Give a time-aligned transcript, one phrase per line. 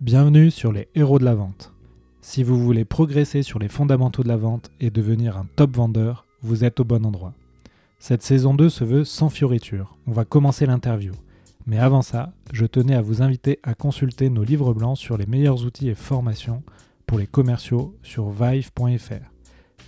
[0.00, 1.72] Bienvenue sur les héros de la vente.
[2.20, 6.24] Si vous voulez progresser sur les fondamentaux de la vente et devenir un top vendeur,
[6.40, 7.34] vous êtes au bon endroit.
[7.98, 9.96] Cette saison 2 se veut sans fioriture.
[10.06, 11.14] On va commencer l'interview.
[11.66, 15.26] Mais avant ça, je tenais à vous inviter à consulter nos livres blancs sur les
[15.26, 16.62] meilleurs outils et formations
[17.04, 19.32] pour les commerciaux sur vive.fr.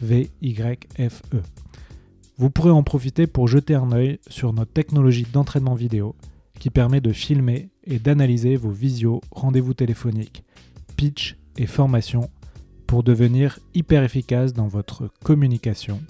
[0.03, 1.43] V-Y-F-E.
[2.37, 6.17] Vous pourrez en profiter pour jeter un œil sur notre technologie d'entraînement vidéo
[6.59, 10.45] qui permet de filmer et d'analyser vos visios, rendez-vous téléphoniques,
[10.97, 12.31] pitch et formation
[12.87, 16.01] pour devenir hyper efficace dans votre communication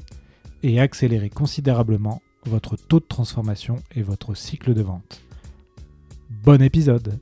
[0.63, 5.21] et accélérer considérablement votre taux de transformation et votre cycle de vente.
[6.31, 7.19] Bon épisode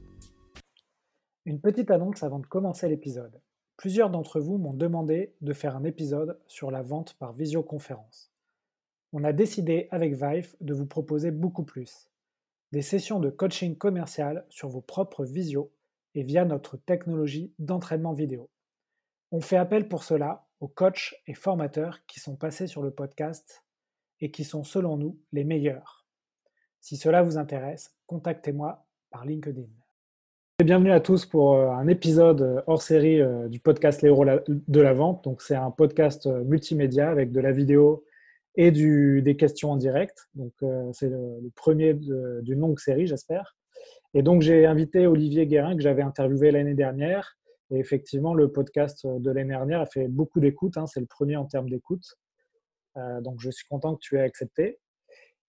[1.45, 3.41] Une petite annonce avant de commencer l'épisode.
[3.77, 8.33] Plusieurs d'entre vous m'ont demandé de faire un épisode sur la vente par visioconférence.
[9.12, 12.09] On a décidé avec Vive de vous proposer beaucoup plus
[12.73, 15.73] des sessions de coaching commercial sur vos propres visios
[16.15, 18.51] et via notre technologie d'entraînement vidéo.
[19.31, 23.65] On fait appel pour cela aux coachs et formateurs qui sont passés sur le podcast
[24.20, 26.07] et qui sont selon nous les meilleurs.
[26.81, 29.69] Si cela vous intéresse, contactez-moi par LinkedIn.
[30.64, 34.25] Bienvenue à tous pour euh, un épisode euh, hors série euh, du podcast Les héros
[34.25, 35.29] de la vente.
[35.39, 38.05] C'est un podcast multimédia avec de la vidéo,
[38.59, 40.28] et des questions en direct.
[40.34, 43.56] Donc, euh, c'est le, premier d'une longue série, j'espère.
[44.14, 47.36] Et donc, j'ai invité Olivier Guérin, que j'avais interviewé l'année dernière.
[47.70, 50.77] Et effectivement, le podcast de l'année dernière a fait beaucoup d'écoute.
[50.77, 50.86] Hein.
[50.86, 52.03] c'est le premier en termes d'écoute.
[52.97, 54.81] Euh, donc, je suis content que tu aies accepté.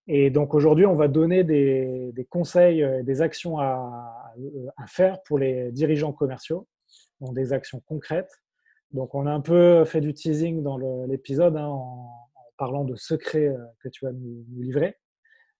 [0.07, 4.35] Et donc, aujourd'hui, on va donner des, conseils et des actions à,
[4.85, 6.67] faire pour les dirigeants commerciaux.
[7.21, 8.31] Donc, des actions concrètes.
[8.91, 11.75] Donc, on a un peu fait du teasing dans l'épisode hein,
[12.59, 14.97] parlant de secrets euh, que tu vas nous, livrer.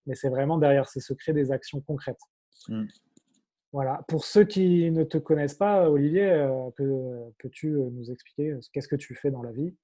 [0.06, 2.20] Mais c'est vraiment derrière ces secrets des actions concrètes.
[2.68, 2.86] Mmh.
[3.72, 4.02] Voilà.
[4.08, 6.70] Pour ceux qui ne te connaissent pas, Olivier, euh,
[7.40, 9.76] peux-tu euh, nous expliquer qu'est-ce que tu fais dans la vie?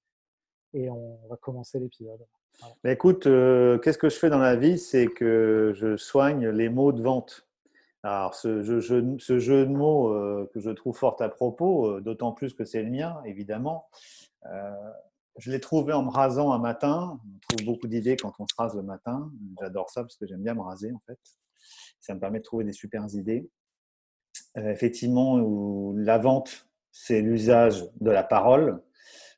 [0.73, 2.19] Et on va commencer l'épisode.
[2.83, 4.77] Bah, écoute, qu'est-ce que je fais dans la vie?
[4.77, 7.47] C'est que je soigne les mots de vente.
[8.03, 10.09] Alors, ce jeu, ce jeu de mots
[10.53, 13.87] que je trouve fort à propos, d'autant plus que c'est le mien, évidemment,
[15.37, 17.19] je l'ai trouvé en me rasant un matin.
[17.23, 19.31] On trouve beaucoup d'idées quand on se rase le matin.
[19.59, 21.19] J'adore ça parce que j'aime bien me raser en fait.
[21.99, 23.49] Ça me permet de trouver des super idées.
[24.57, 28.81] Euh, effectivement, la vente, c'est l'usage de la parole.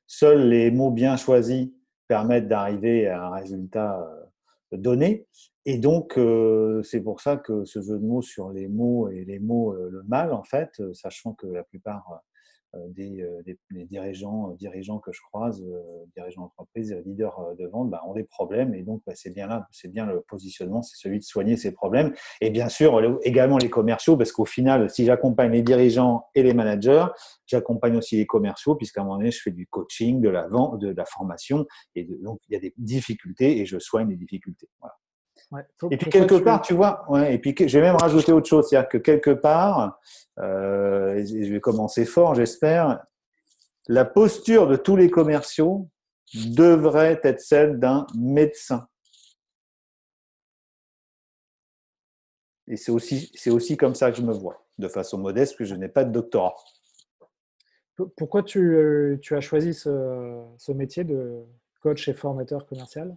[0.06, 1.70] Seuls les mots bien choisis
[2.08, 5.28] permettent d'arriver à un résultat euh, donné.
[5.66, 9.26] Et donc, euh, c'est pour ça que ce jeu de mots sur les mots et
[9.26, 12.22] les mots, le mal, en fait, sachant que la plupart
[12.76, 15.64] euh, euh, des, dirigeants, euh, dirigeants que je croise,
[16.16, 18.74] dirigeants d'entreprise, leaders de vente, bah, ont des problèmes.
[18.74, 21.72] Et donc, bah, c'est bien là, c'est bien le positionnement, c'est celui de soigner ces
[21.72, 22.14] problèmes.
[22.42, 26.54] Et bien sûr, également les commerciaux, parce qu'au final, si j'accompagne les dirigeants et les
[26.54, 27.06] managers,
[27.46, 30.80] j'accompagne aussi les commerciaux, puisqu'à un moment donné, je fais du coaching, de la vente,
[30.80, 31.66] de la formation.
[31.96, 34.68] Et donc, il y a des difficultés et je soigne les difficultés.
[34.80, 34.96] Voilà
[35.90, 38.68] et puis quelque part, tu vois, ouais, et puis je vais même rajouter autre chose,
[38.68, 40.00] c'est-à-dire que quelque part,
[40.40, 43.06] euh, je vais commencer fort, j'espère,
[43.88, 45.90] la posture de tous les commerciaux
[46.34, 48.88] devrait être celle d'un médecin.
[52.68, 55.64] Et c'est aussi, c'est aussi comme ça que je me vois, de façon modeste, que
[55.64, 56.56] je n'ai pas de doctorat.
[58.18, 61.46] Pourquoi tu, euh, tu as choisi ce, ce métier de
[61.82, 63.16] coach et formateur commercial?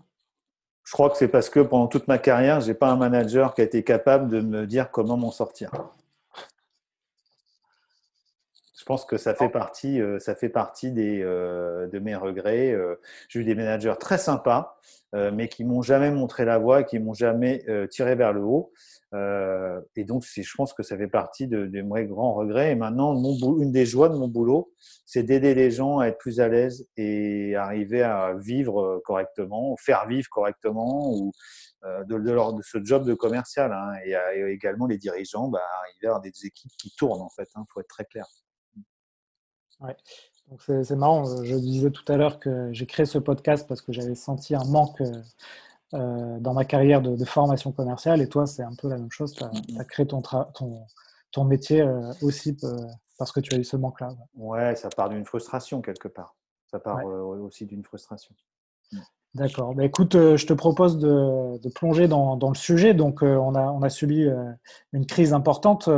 [0.85, 3.55] Je crois que c'est parce que pendant toute ma carrière, je n'ai pas un manager
[3.55, 5.71] qui a été capable de me dire comment m'en sortir.
[8.81, 12.73] Je pense que ça fait partie, euh, ça fait partie des, euh, de mes regrets.
[12.73, 12.99] Euh,
[13.29, 14.79] j'ai eu des managers très sympas,
[15.13, 18.73] mais qui m'ont jamais montré la voie, qui m'ont jamais tiré vers le haut.
[19.13, 22.73] Euh, et donc, je pense que ça fait partie de, mes grands regrets.
[22.73, 23.15] Et maintenant,
[23.59, 24.73] une des joies de mon boulot,
[25.07, 30.07] c'est d'aider les gens à être plus à l'aise et arriver à vivre correctement, faire
[30.07, 31.33] vivre correctement, ou
[31.85, 33.73] euh, de, de, de, ce job de commercial.
[33.73, 34.15] Hein, et,
[34.53, 37.49] également les dirigeants, bah, arriver à avoir des équipes qui tournent, en fait.
[37.55, 38.27] Il hein, faut être très clair.
[39.81, 39.97] Ouais.
[40.49, 43.93] Donc c'est marrant, je disais tout à l'heure que j'ai créé ce podcast parce que
[43.93, 45.01] j'avais senti un manque
[45.93, 48.21] euh, dans ma carrière de, formation commerciale.
[48.21, 49.35] Et toi, c'est un peu la même chose.
[49.35, 49.43] Tu
[49.79, 50.87] as, créé ton, ton,
[51.33, 52.77] ton, métier euh, aussi euh,
[53.19, 54.11] parce que tu as eu ce manque-là.
[54.37, 54.77] Ouais.
[54.77, 56.37] ça part d'une frustration quelque part.
[56.71, 58.35] Ça part aussi d'une frustration.
[58.93, 58.99] Mm.
[59.35, 59.75] D'accord.
[59.75, 62.95] Bah, écoute, je te propose de, de plonger dans, dans, le sujet.
[62.95, 64.29] Donc, on, a, on a subi
[64.93, 65.89] une crise importante.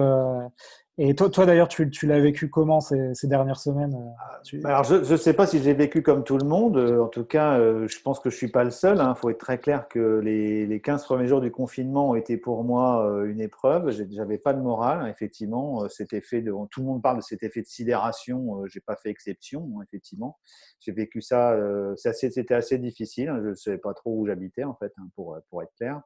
[1.04, 4.40] Et toi, toi d'ailleurs, tu, tu l'as vécu comment ces, ces dernières semaines euh, Ah,
[4.44, 6.76] tu- Alors, je ne sais pas si j'ai vécu comme tout le monde.
[6.76, 8.99] Euh, En tout cas, euh, je pense que je ne suis pas le seul.
[8.99, 12.37] Il faut être très clair que les, les 15 premiers jours du confinement ont été
[12.37, 13.90] pour moi une épreuve.
[13.90, 15.88] Je n'avais pas de morale, hein, effectivement.
[15.88, 18.62] Cet effet de, tout le monde parle de cet effet de sidération.
[18.66, 20.38] Je n'ai pas fait exception, hein, effectivement.
[20.78, 21.56] J'ai vécu ça.
[22.04, 23.28] assez- C'était assez difficile.
[23.28, 23.40] hein.
[23.43, 26.00] Je ne savais pas trop où j'habitais, en fait, hein, pour, pour être clair.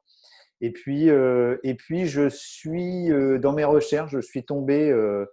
[0.61, 5.25] Et puis, euh, et puis, je suis euh, dans mes recherches, je suis tombé, euh,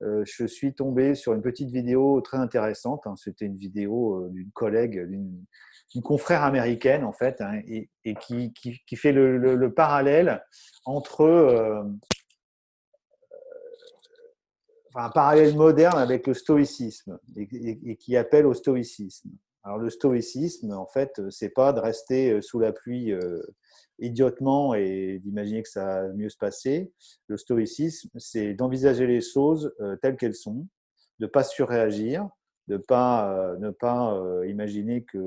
[0.00, 3.06] je suis tombé sur une petite vidéo très intéressante.
[3.06, 3.16] hein.
[3.16, 7.88] C'était une vidéo d'une collègue, d'une confrère américaine en fait, hein, et,
[8.20, 8.52] qui,
[8.96, 10.44] fait le, le- le parallèle
[10.84, 11.84] entre
[14.94, 17.48] enfin, un parallèle moderne avec le stoïcisme et,
[17.90, 19.30] et- qui appelle au stoïcisme.
[19.64, 23.12] Alors le stoïcisme, en fait, c'est pas de rester sous la pluie
[23.98, 26.92] idiotement et d'imaginer que ça va mieux se passer.
[27.26, 30.66] Le stoïcisme, c'est d'envisager les choses euh, telles qu'elles sont,
[31.18, 32.28] de pas surréagir,
[32.68, 35.18] de pas euh, ne pas euh, imaginer que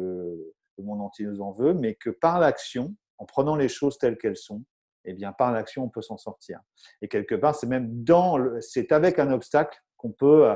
[0.78, 4.18] le monde entier nous en veut, mais que par l'action, en prenant les choses telles
[4.18, 4.64] qu'elles sont,
[5.06, 6.60] eh bien par l'action on peut s'en sortir.
[7.02, 10.56] Et quelque part, c'est même dans, c'est avec un obstacle qu'on peut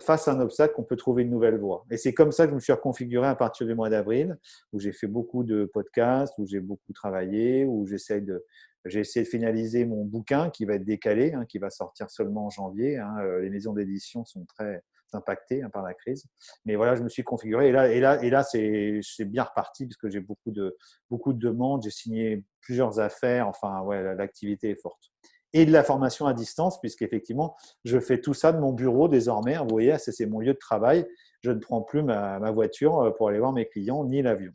[0.00, 1.84] face à un obstacle, qu'on peut trouver une nouvelle voie.
[1.90, 4.38] Et c'est comme ça que je me suis reconfiguré à partir du mois d'avril,
[4.72, 8.44] où j'ai fait beaucoup de podcasts, où j'ai beaucoup travaillé, où j'essaie de,
[8.84, 12.46] j'ai essayé de finaliser mon bouquin qui va être décalé, hein, qui va sortir seulement
[12.46, 12.98] en janvier.
[12.98, 13.14] hein.
[13.20, 14.82] Euh, Les maisons d'édition sont très
[15.12, 16.26] impactées hein, par la crise.
[16.64, 17.68] Mais voilà, je me suis configuré.
[17.68, 20.76] Et là, et là, et là c'est c'est bien reparti parce que j'ai beaucoup de,
[21.10, 21.82] beaucoup de demandes.
[21.84, 23.46] J'ai signé plusieurs affaires.
[23.46, 25.12] Enfin, ouais, l'activité est forte.
[25.54, 29.56] Et de la formation à distance, puisqu'effectivement, je fais tout ça de mon bureau désormais.
[29.58, 31.06] Vous voyez, c'est mon lieu de travail.
[31.42, 34.52] Je ne prends plus ma, ma voiture euh, pour aller voir mes clients ni l'avion.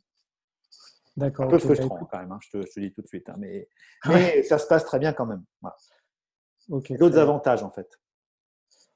[1.15, 1.45] D'accord.
[1.45, 3.27] Un peu bah, frustrant quand même, hein, je, te, je te dis tout de suite.
[3.29, 3.67] hein, mais,
[4.07, 5.43] mais ça se passe très bien quand même.
[5.61, 5.75] Voilà.
[6.97, 7.99] D'autres avantages en fait.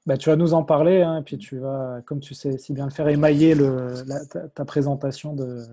[0.04, 2.72] Bah, tu vas nous en parler, hein, et puis tu vas, comme tu sais si
[2.72, 5.64] bien le faire, émailler le, la- ta, ta présentation de,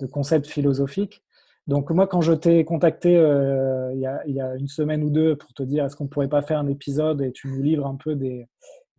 [0.00, 1.22] de concepts philosophiques.
[1.66, 5.10] Donc moi, quand je t'ai contacté euh, il, y a, y a une semaine ou
[5.10, 7.86] deux pour te dire est-ce qu'on pourrait pas faire un épisode et tu nous livres
[7.86, 8.46] un peu des,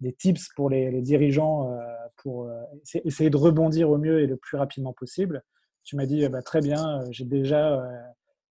[0.02, 1.78] des tips pour les, dirigeants euh,
[2.18, 5.44] pour euh, essa- essayer de rebondir au mieux et le plus rapidement possible,
[5.86, 7.88] tu m'as dit eh ben, très bien, euh, j'ai déjà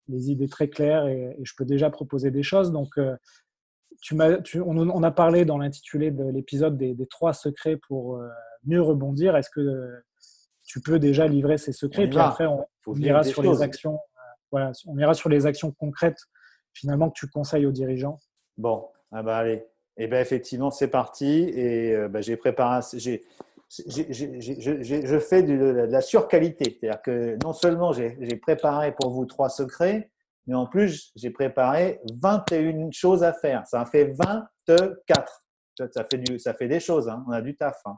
[0.07, 2.71] les idées très claires et, je peux déjà proposer des choses.
[2.71, 2.97] Donc
[4.01, 8.21] tu m'as, on, on a parlé dans l'intitulé de l'épisode des, des trois secrets pour
[8.65, 9.35] mieux rebondir.
[9.35, 10.03] Est-ce que
[10.65, 13.57] tu peux déjà livrer ces secrets Puis après, on, on ira sur choses.
[13.59, 13.95] les actions.
[13.95, 14.19] euh,
[14.51, 16.19] voilà, on ira sur les actions concrètes
[16.73, 18.19] finalement que tu conseilles aux dirigeants.
[18.57, 19.65] Bon, ah bah allez.
[19.97, 21.49] Et ben effectivement, c'est parti.
[21.55, 22.81] Et euh, bah, j'ai préparé.
[22.93, 23.23] J'ai,
[23.87, 24.41] j'ai- j'ai-
[24.83, 26.77] j'ai- je- fais de, de la surqualité.
[26.79, 30.11] C'est-à-dire que non seulement j'ai préparé pour vous trois secrets,
[30.47, 33.65] mais en plus j'ai préparé 21 choses à faire.
[33.67, 34.13] Ça en fait
[34.67, 35.43] 24.
[35.77, 37.07] Ça ça fait, du, ça fait des choses.
[37.09, 37.23] hein.
[37.27, 37.79] On a du taf.
[37.85, 37.95] hein.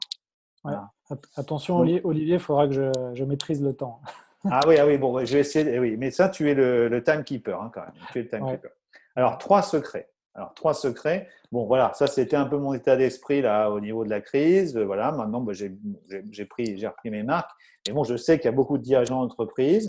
[0.62, 0.90] Voilà.
[1.36, 4.00] Attention, Donc- Olivier, il faudra que je, je maîtrise le temps.
[4.50, 5.68] Ah oui, ah oui, bon, je vais essayer.
[5.74, 7.92] eh Oui, mais ça, tu es le, le timekeeper hein, quand même.
[8.12, 8.70] Tu es le timekeeper.
[9.16, 10.10] Alors, trois secrets.
[10.32, 11.26] Alors, trois secrets.
[11.50, 14.76] Bon, voilà, ça, c'était un peu mon état d'esprit là au niveau de la crise.
[14.76, 17.50] Euh, Voilà, maintenant, bah, j'ai pris, repris mes marques.
[17.88, 19.88] Mais bon, je sais qu'il y a beaucoup de dirigeants d'entreprise.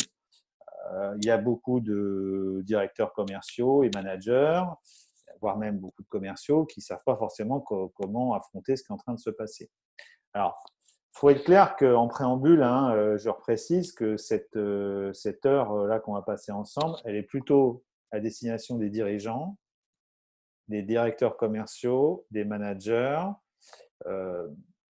[0.93, 4.63] Euh, il y a beaucoup de directeurs commerciaux et managers,
[5.41, 8.91] voire même beaucoup de commerciaux qui ne savent pas forcément co- comment affronter ce qui
[8.91, 9.69] est en train de se passer.
[10.33, 15.45] Alors, il faut être clair qu'en préambule, hein, euh, je reprécise que cette, euh, cette
[15.45, 19.57] heure-là qu'on va passer ensemble, elle est plutôt à destination des dirigeants,
[20.67, 23.23] des directeurs commerciaux, des managers.
[24.05, 24.47] Euh,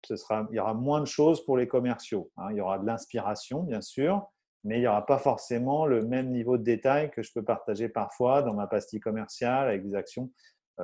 [0.04, 2.30] ce sera, il y aura moins de choses pour les commerciaux.
[2.36, 2.48] hein.
[2.50, 4.26] Il y aura de l'inspiration, bien sûr,
[4.64, 7.88] mais il n'y aura pas forcément le même niveau de détail que je peux partager
[7.88, 10.30] parfois dans ma pastille commerciale avec des actions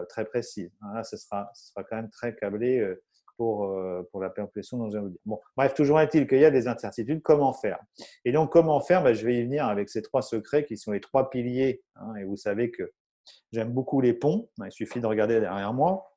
[0.09, 0.73] très précises.
[0.83, 0.95] hein.
[0.95, 2.97] Là, ce sera, ce sera quand même très câblé
[3.39, 5.19] pour, euh, pour la viens de vous dire.
[5.25, 7.23] Bon, bref, toujours est-il qu'il y a des incertitudes.
[7.23, 7.79] Comment faire?
[8.27, 9.03] Et donc, comment faire?
[9.03, 11.81] Ben, Je vais y venir avec ces trois secrets qui sont les trois piliers.
[11.95, 12.17] hein.
[12.17, 12.93] et vous savez que
[13.53, 14.49] j'aime beaucoup les ponts.
[14.59, 16.11] Ben, Il suffit de regarder derrière moi.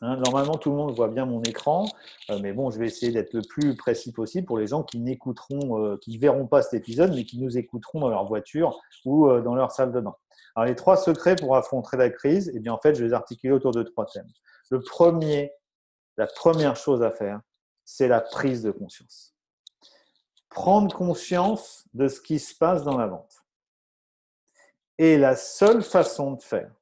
[0.00, 1.86] Hein, normalement, tout le monde voit bien mon écran,
[2.30, 4.98] euh, mais bon, je vais essayer d'être le plus précis possible pour les gens qui
[4.98, 8.78] n'écouteront, euh, qui ne verront pas cet épisode, mais qui nous écouteront dans leur voiture
[9.06, 10.14] ou dans leur salle de bain.
[10.54, 13.14] Alors, les trois secrets pour affronter la crise, eh bien, en fait, je vais les
[13.14, 14.28] articuler autour de trois thèmes.
[14.70, 15.52] Le premier,
[16.16, 17.40] la première chose à faire,
[17.84, 19.34] c'est la prise de conscience.
[20.50, 23.44] Prendre conscience de ce qui se passe dans la vente.
[24.98, 26.72] Et la seule façon de faire,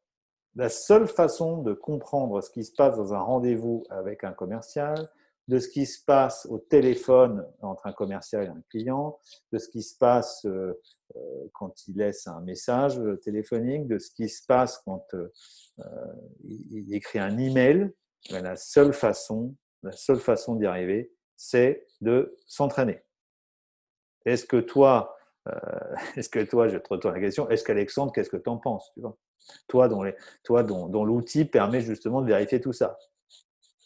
[0.54, 5.10] la seule façon de comprendre ce qui se passe dans un rendez-vous avec un commercial
[5.48, 9.18] de ce qui se passe au téléphone entre un commercial et un client,
[9.52, 10.80] de ce qui se passe euh,
[11.16, 11.20] euh,
[11.52, 15.28] quand il laisse un message téléphonique, de ce qui se passe quand euh,
[16.44, 17.92] il écrit un email.
[18.30, 23.02] Ben, la seule façon, la seule façon d'y arriver, c'est de s'entraîner.
[24.24, 25.16] Est-ce que toi,
[26.16, 28.90] est-ce que toi, je te retourne la question, est-ce qu'Alexandre, qu'est-ce que tu en penses
[28.94, 29.16] tu vois?
[29.68, 30.02] Toi, dont,
[30.42, 32.96] toi dont l'outil permet justement de vérifier tout ça.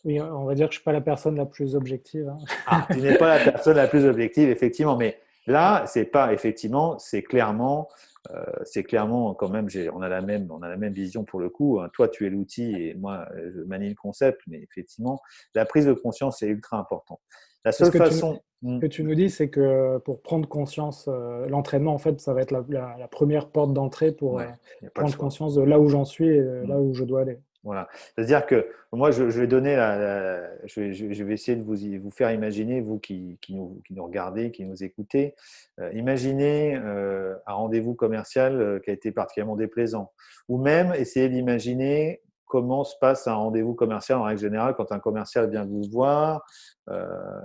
[0.05, 2.29] Oui, on va dire que je ne suis pas la personne la plus objective.
[2.29, 2.39] Hein.
[2.67, 4.97] Ah, tu n'es pas la personne la plus objective, effectivement.
[4.97, 7.89] Mais là, c'est pas effectivement, c'est clairement,
[8.31, 11.41] euh, c'est clairement quand même, on a la même, on a la même vision pour
[11.41, 11.81] le coup.
[11.81, 11.89] Hein.
[11.93, 14.41] Toi, tu es l'outil et moi, je manie le concept.
[14.47, 15.21] Mais effectivement,
[15.55, 17.21] la prise de conscience est ultra importante.
[17.65, 18.41] La seule façon.
[18.63, 22.33] ce que tu nous dis, c'est que pour prendre conscience, euh, l'entraînement, en fait, ça
[22.33, 24.47] va être la, première porte d'entrée pour euh,
[24.95, 26.69] prendre conscience de là où j'en suis et mmh.
[26.69, 27.39] là où je dois aller.
[27.65, 27.89] Voilà.
[28.15, 32.99] C'est-à-dire que moi, je, vais donner la, je, vais, essayer de vous, faire imaginer, vous
[32.99, 35.35] qui, nous, regardez, qui nous écoutez,
[35.81, 40.13] euh, imaginez euh, un rendez-vous commercial euh, qui a été particulièrement déplaisant.
[40.49, 45.01] Ou même essayer d'imaginer comment se passe un rendez-vous commercial en règle générale quand un
[45.01, 46.47] commercial vient vous voir.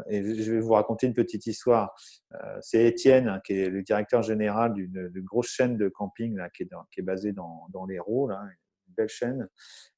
[0.07, 1.93] et je vais vous raconter une petite histoire.
[2.61, 7.01] C'est Étienne, hein, qui est le directeur général d'une grosse chaîne de camping qui, est
[7.01, 8.29] basée dans, dans l'Hérault,
[8.95, 9.47] belle chaîne.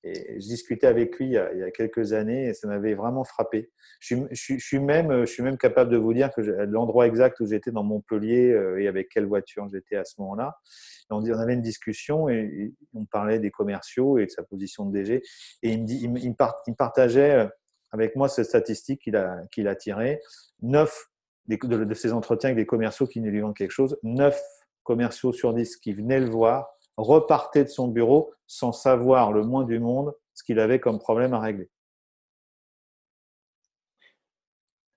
[0.04, 3.72] Et je discutais avec lui il y a, quelques années et ça m'avait vraiment frappé.
[4.00, 7.72] Je suis, même, je suis même capable de vous dire que l'endroit exact où j'étais
[7.72, 10.56] dans Montpellier euh, et avec quelle voiture j'étais à ce moment-là.
[11.10, 15.22] On, avait une discussion et, on parlait des commerciaux et de sa position de DG.
[15.64, 16.36] Et il
[16.78, 17.50] partageait
[17.92, 19.16] avec moi cette statistique qu'il
[19.68, 20.22] a, tirée.
[20.62, 21.08] Neuf
[21.48, 24.42] de, de, ses entretiens avec des commerciaux qui ne lui vendent quelque chose, neuf
[24.84, 29.64] commerciaux sur 10 qui venaient le voir repartait de son bureau sans savoir le moins
[29.64, 31.70] du monde ce qu'il avait comme problème à régler.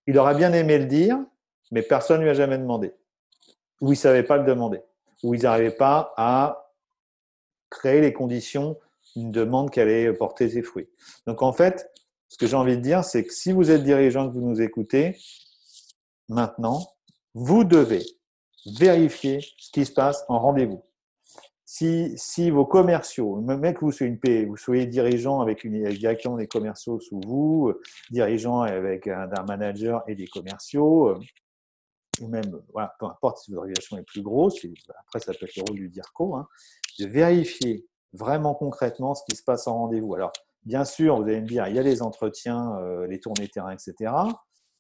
[0.06, 1.18] Il aurait bien aimé le dire,
[1.70, 2.94] mais personne ne lui a jamais demandé.
[3.80, 4.80] Ou il ne savait pas le demander.
[5.22, 6.72] Ou il n'arrivait pas à
[7.70, 8.78] créer les conditions
[9.14, 10.88] d'une demande qui allait porter ses fruits.
[11.26, 11.90] Donc en fait,
[12.28, 14.60] ce que j'ai envie de dire, c'est que si vous êtes dirigeant, que vous nous
[14.60, 15.16] écoutez,
[16.28, 16.80] maintenant,
[17.34, 18.04] vous devez
[18.66, 20.82] vérifier ce qui se passe en rendez-vous
[21.70, 26.38] si, vos commerciaux, même que vous soyez une paix, vous soyez dirigeant avec, une, directement
[26.38, 27.74] des commerciaux sous vous,
[28.10, 31.20] dirigeant avec un, manager et des commerciaux, euh,
[32.22, 34.64] ou même, voilà, peu importe si votre organisation est plus grosse,
[34.98, 36.48] après ça peut être le rôle du DIRCO, hein,
[36.98, 40.14] de vérifier vraiment concrètement ce qui se passe en rendez-vous.
[40.14, 40.32] Alors,
[40.64, 43.72] bien sûr, vous allez me dire, il y a les entretiens, euh, les tournées terrain,
[43.72, 44.10] etc.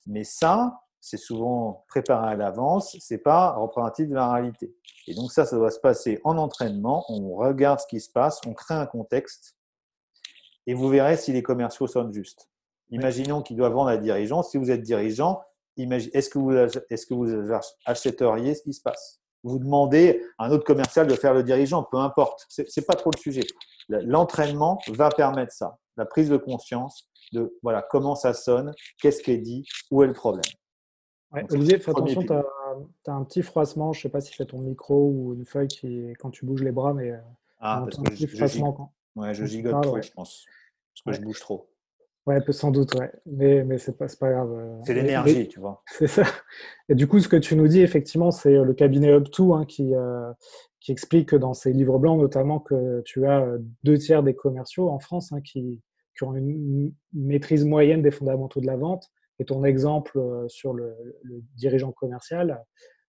[0.06, 4.74] Mais ça, c'est souvent préparé à l'avance, c'est pas représentatif de la réalité.
[5.06, 8.40] Et donc ça, ça doit se passer en entraînement, on regarde ce qui se passe,
[8.46, 9.56] on crée un contexte,
[10.66, 12.50] et vous verrez si les commerciaux sont justes.
[12.90, 14.42] Imaginons qu'ils doivent vendre à dirigeant.
[14.42, 15.42] Si vous êtes dirigeant,
[15.78, 17.52] est-ce que, vous, est que vous
[17.86, 19.20] achèteriez ce qui se passe?
[19.44, 22.44] Vous demandez à un autre commercial de faire le dirigeant, peu importe.
[22.48, 23.46] Ce n'est pas trop le sujet.
[23.88, 29.32] L'entraînement va permettre ça, la prise de conscience de voilà comment ça sonne, qu'est-ce qui
[29.32, 30.42] est dit, où est le problème.
[31.32, 32.44] Olivier, fais attention, tu as,
[33.12, 33.92] un petit froissement.
[33.92, 36.62] Je ne sais pas si c'est ton micro ou une feuille qui, quand tu bouges
[36.62, 37.18] les bras, mais euh,
[37.60, 40.46] ah, parce que je, froissement ouais, je gigote trop, je pense.
[40.94, 41.68] Parce que je bouge trop.
[42.26, 43.10] Ouais, sans doute, ouais.
[43.24, 44.52] Mais, mais c'est pas, pas grave.
[44.52, 45.82] Euh, c'est l'énergie, tu vois.
[45.86, 46.24] C'est ça.
[46.88, 49.64] Et du coup, ce que tu nous dis, effectivement, c'est euh, le cabinet Up2 hein,
[49.64, 49.92] qui,
[50.80, 53.46] qui explique dans ses livres blancs, notamment, que tu as
[53.82, 55.80] deux tiers des commerciaux en France hein, qui,
[56.16, 60.72] qui, ont une maîtrise moyenne des fondamentaux de la vente et ton exemple euh, sur
[60.72, 60.94] le,
[61.56, 62.62] dirigeant commercial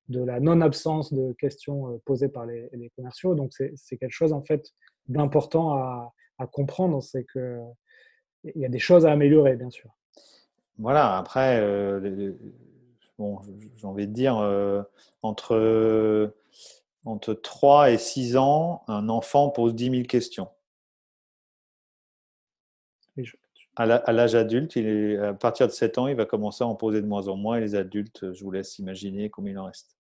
[0.07, 3.36] de la non-absence de questions euh, posées par les, commerciaux.
[3.36, 4.69] Donc, c'est quelque chose en fait
[5.07, 6.13] d'important à,
[6.53, 7.59] comprendre, c'est que
[8.45, 9.89] il y a des choses à améliorer, bien sûr.
[10.77, 12.31] Voilà, après, euh,
[13.17, 13.41] bon,
[13.75, 14.36] j'ai envie de dire,
[15.21, 16.33] entre,
[17.03, 20.48] entre 3 et 6 ans, un enfant pose 10 000 questions
[23.79, 27.01] à l'âge adulte, il à partir de 7 ans, il va commencer à en poser
[27.01, 27.57] de moins en moins.
[27.57, 29.95] Et les adultes, je vous laisse imaginer combien il en reste.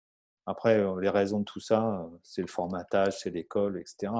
[0.47, 4.12] Après, euh, les raisons de tout ça, euh, c'est le formatage, c'est l'école, etc.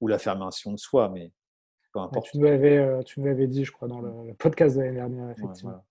[0.00, 1.32] Ou l'affirmation de soi, mais
[1.92, 2.26] peu importe.
[2.26, 4.96] tu, nous avais, euh, tu nous avais dit, je crois, dans le podcast de l'année
[4.96, 5.84] dernière, effectivement.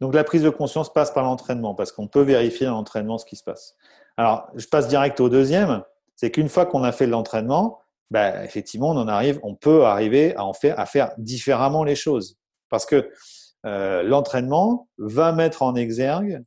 [0.00, 3.24] Donc la prise de conscience passe par l'entraînement, parce qu'on peut vérifier dans l'entraînement ce
[3.24, 3.76] qui se passe.
[4.16, 5.84] Alors, je passe direct au deuxième,
[6.16, 7.80] c'est qu'une fois qu'on a fait l'entraînement,
[8.10, 11.94] bah, effectivement, on en arrive, on peut arriver à en faire, à faire différemment les
[11.94, 12.38] choses.
[12.72, 13.12] Parce que
[13.66, 16.42] euh, l'entraînement va mettre en exergue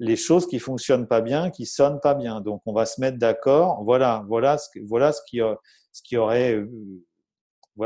[0.00, 2.40] les choses qui fonctionnent pas bien, qui sonnent pas bien.
[2.40, 3.84] Donc, on va se mettre d'accord.
[3.84, 5.40] Voilà, voilà ce, voilà ce qui,
[6.16, 6.66] aurait, euh,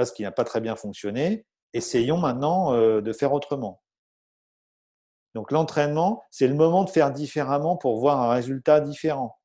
[0.03, 1.45] ce qui n'a pas très bien fonctionné.
[1.75, 3.83] Essayons maintenant euh, de faire autrement.
[5.35, 9.37] Donc l'entraînement, c'est le moment de faire différemment pour voir un résultat différent.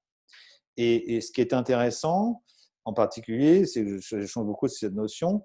[0.78, 2.42] Et, ce qui est intéressant,
[2.86, 5.44] en particulier, c'est que je change beaucoup de cette notion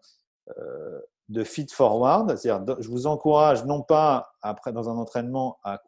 [1.29, 5.81] de feed forward, c'est-à-dire je vous encourage non pas après dans un entraînement à,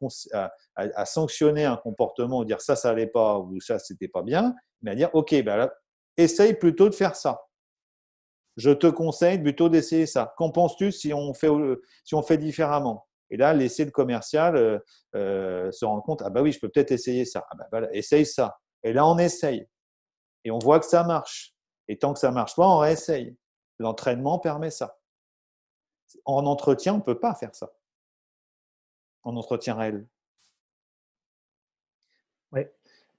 [1.05, 4.93] sanctionner un comportement ou dire ça ça allait pas ou ça c'était pas bien, mais
[4.93, 5.71] à dire ok ben
[6.16, 7.43] essaye plutôt de faire ça.
[8.57, 10.33] Je te conseille plutôt d'essayer ça.
[10.38, 11.50] Qu'en penses-tu si on fait
[12.05, 13.07] si on fait différemment?
[13.28, 14.78] Et là l'essai de commercial euh,
[15.14, 17.45] euh, se rend compte ah bah oui je peux peut-être essayer ça.
[17.50, 18.57] Ah bah, essaye ça.
[18.87, 19.66] Et là, on essaye.
[20.45, 21.55] Et on voit que ça marche.
[21.88, 23.37] Et tant que ça marche pas, on réessaye.
[23.81, 24.97] L'entraînement permet ça.
[26.25, 27.73] En entretien, on ne peut pas faire ça.
[29.23, 30.07] En entretien réel.
[32.53, 32.63] Oui.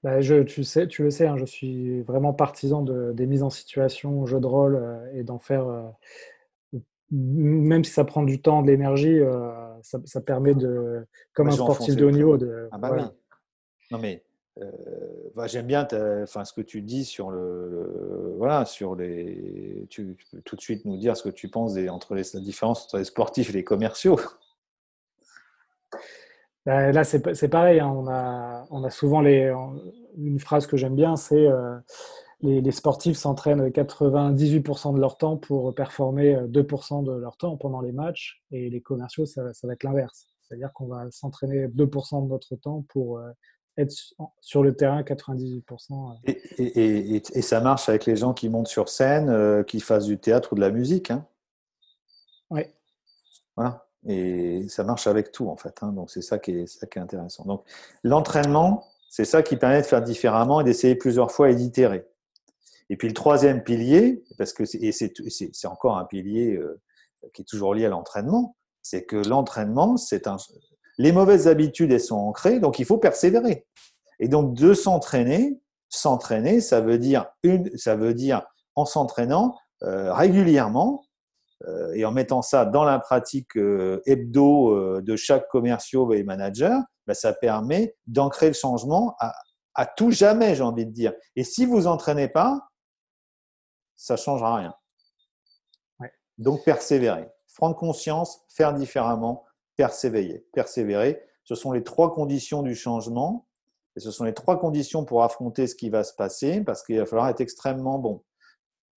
[0.02, 3.42] Bah, je, tu, sais, tu le sais, hein, je suis vraiment partisan de, des mises
[3.42, 6.78] en situation, jeu de rôle euh, et d'en faire, euh,
[7.10, 9.50] même si ça prend du temps, de l'énergie, euh,
[9.82, 12.68] ça, permet de, comme un sportif de haut niveau, de.
[12.70, 13.02] Ah bah oui.
[13.90, 14.22] Non mais
[14.60, 14.70] euh,
[15.34, 15.86] bah, j'aime bien
[16.22, 19.86] enfin, ce que tu dis sur le, voilà sur les.
[19.90, 22.98] Tu, peux tout de suite nous dire ce que tu penses entre la différence entre
[22.98, 24.18] les sportifs et les commerciaux.
[26.66, 27.80] Bah, là, c'est pareil.
[27.80, 27.88] Hein.
[27.88, 29.50] on, a, on a souvent les,
[30.18, 31.78] une phrase que j'aime bien, c'est euh,
[32.40, 37.92] les, sportifs s'entraînent 98% de leur temps pour performer 2% de leur temps pendant les
[37.92, 40.28] matchs, et les commerciaux, ça, va être l'inverse.
[40.42, 43.30] C'est-à-dire qu'on va s'entraîner 2% de notre temps pour euh,
[43.78, 43.94] être
[44.40, 45.62] sur le terrain 98%.
[46.28, 46.32] Euh.
[46.58, 50.18] Et, et, ça marche avec les gens qui montent sur scène, euh, qui fassent du
[50.18, 51.10] théâtre ou de la musique.
[51.10, 51.26] Hein.
[52.50, 52.62] Oui.
[53.56, 53.86] Voilà.
[54.06, 55.76] Et ça marche avec tout, en fait.
[55.82, 55.92] Hein.
[55.92, 57.44] Donc, c'est ça, qui est, ça qui est intéressant.
[57.44, 57.64] Donc,
[58.02, 62.06] l'entraînement, c'est ça qui permet de faire différemment et d'essayer plusieurs fois et d'itérer.
[62.90, 66.80] Et puis, le troisième pilier, parce que c'est encore un pilier euh,
[67.32, 70.36] qui est toujours lié à l'entraînement, c'est que l'entraînement, c'est un,
[70.98, 73.66] les mauvaises habitudes, elles sont ancrées, donc il faut persévérer.
[74.18, 78.42] Et donc de s'entraîner, s'entraîner, ça veut dire une, ça veut dire
[78.74, 81.04] en s'entraînant euh, régulièrement
[81.66, 86.82] euh, et en mettant ça dans la pratique euh, hebdo de chaque commerciaux et manager,
[87.06, 89.34] ben, ça permet d'ancrer le changement à,
[89.74, 91.12] à, tout jamais, j'ai envie de dire.
[91.36, 92.60] Et si vous entraînez pas,
[93.96, 94.74] ça changera rien.
[96.38, 99.44] Donc persévérer, prendre conscience, faire différemment,
[99.78, 100.44] persévérer.
[100.52, 103.46] Persévérer, ce sont les trois conditions du changement
[103.96, 106.98] et ce sont les trois conditions pour affronter ce qui va se passer parce qu'il
[106.98, 108.22] va falloir être extrêmement bon.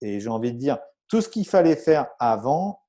[0.00, 2.80] Et j'ai envie de dire, tout ce qu'il fallait faire avant,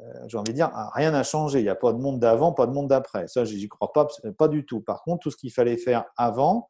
[0.00, 1.60] euh, j'ai envie de dire, rien n'a changé.
[1.60, 3.28] Il n'y a pas de monde d'avant, pas de monde d'après.
[3.28, 4.80] Ça, j'y crois pas, pas du tout.
[4.80, 6.68] Par contre, tout ce qu'il fallait faire avant,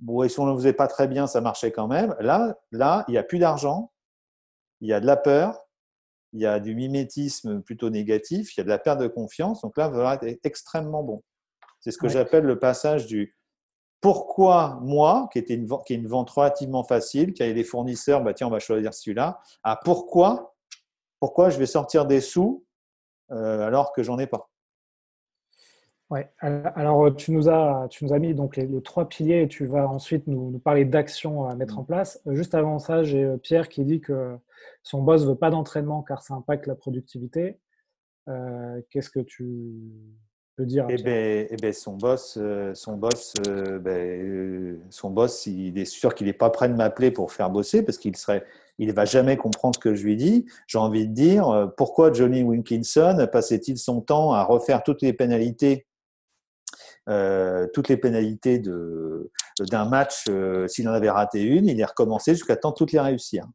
[0.00, 2.16] bon, et si on ne le faisait pas très bien, ça marchait quand même.
[2.18, 3.92] Là, là, il n'y a plus d'argent,
[4.80, 5.65] il y a de la peur,
[6.32, 9.62] il y a du mimétisme plutôt négatif, il y a de la perte de confiance.
[9.62, 11.22] Donc là, il va être extrêmement bon.
[11.80, 13.36] C'est ce que j'appelle le passage du
[14.00, 18.22] pourquoi moi, qui, était une, qui est une vente relativement facile, qui avait des fournisseurs,
[18.22, 20.54] bah tiens, on va choisir celui-là, à pourquoi,
[21.20, 22.64] pourquoi je vais sortir des sous
[23.32, 24.48] euh, alors que j'en ai pas.
[26.08, 26.30] Ouais.
[26.38, 29.88] Alors, tu nous as, tu nous as mis donc les, trois piliers et tu vas
[29.88, 31.86] ensuite nous, nous parler d'actions à mettre en mmh.
[31.86, 32.22] place.
[32.30, 34.36] Juste avant ça, j'ai euh, Pierre qui dit que
[34.84, 37.58] son boss veut pas d'entraînement car ça impacte la productivité.
[38.28, 39.44] Euh, qu'est-ce que tu
[40.56, 45.46] peux dire eh ben, eh ben, son boss, euh, son boss, euh, ben, son boss,
[45.46, 48.44] il est sûr qu'il n'est pas prêt de m'appeler pour faire bosser parce qu'il serait,
[48.78, 50.46] il va jamais comprendre ce que je lui dis.
[50.66, 55.86] J'ai envie de dire, pourquoi Johnny Wilkinson passait-il son temps à refaire toutes les pénalités
[57.06, 60.24] toutes les pénalités d'un match,
[60.68, 63.46] s'il en avait raté une, il est recommencé jusqu'à temps toutes les réussir.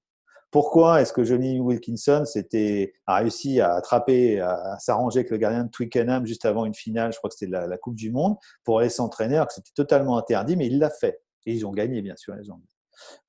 [0.51, 2.23] Pourquoi est-ce que Johnny Wilkinson
[3.07, 7.13] a réussi à attraper, à, s'arranger avec le gardien de Twickenham juste avant une finale,
[7.13, 8.35] je crois que c'était la, Coupe du Monde,
[8.65, 11.21] pour aller s'entraîner alors que c'était totalement interdit, mais il l'a fait.
[11.45, 12.43] Et ils ont gagné, bien sûr, les.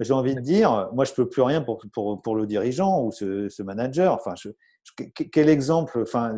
[0.01, 3.13] J'ai envie de dire, moi, je peux plus rien pour, pour, pour le dirigeant ou
[3.13, 4.13] ce, manager.
[4.13, 4.35] Enfin,
[5.33, 6.37] quel exemple enfin,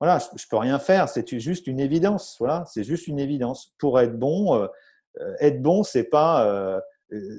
[0.00, 1.08] Voilà, je, ne peux rien faire.
[1.08, 2.36] C'est juste une évidence.
[2.38, 3.74] Voilà, c'est juste une évidence.
[3.78, 4.66] Pour être bon, euh,
[5.20, 6.80] euh, être bon, c'est pas euh,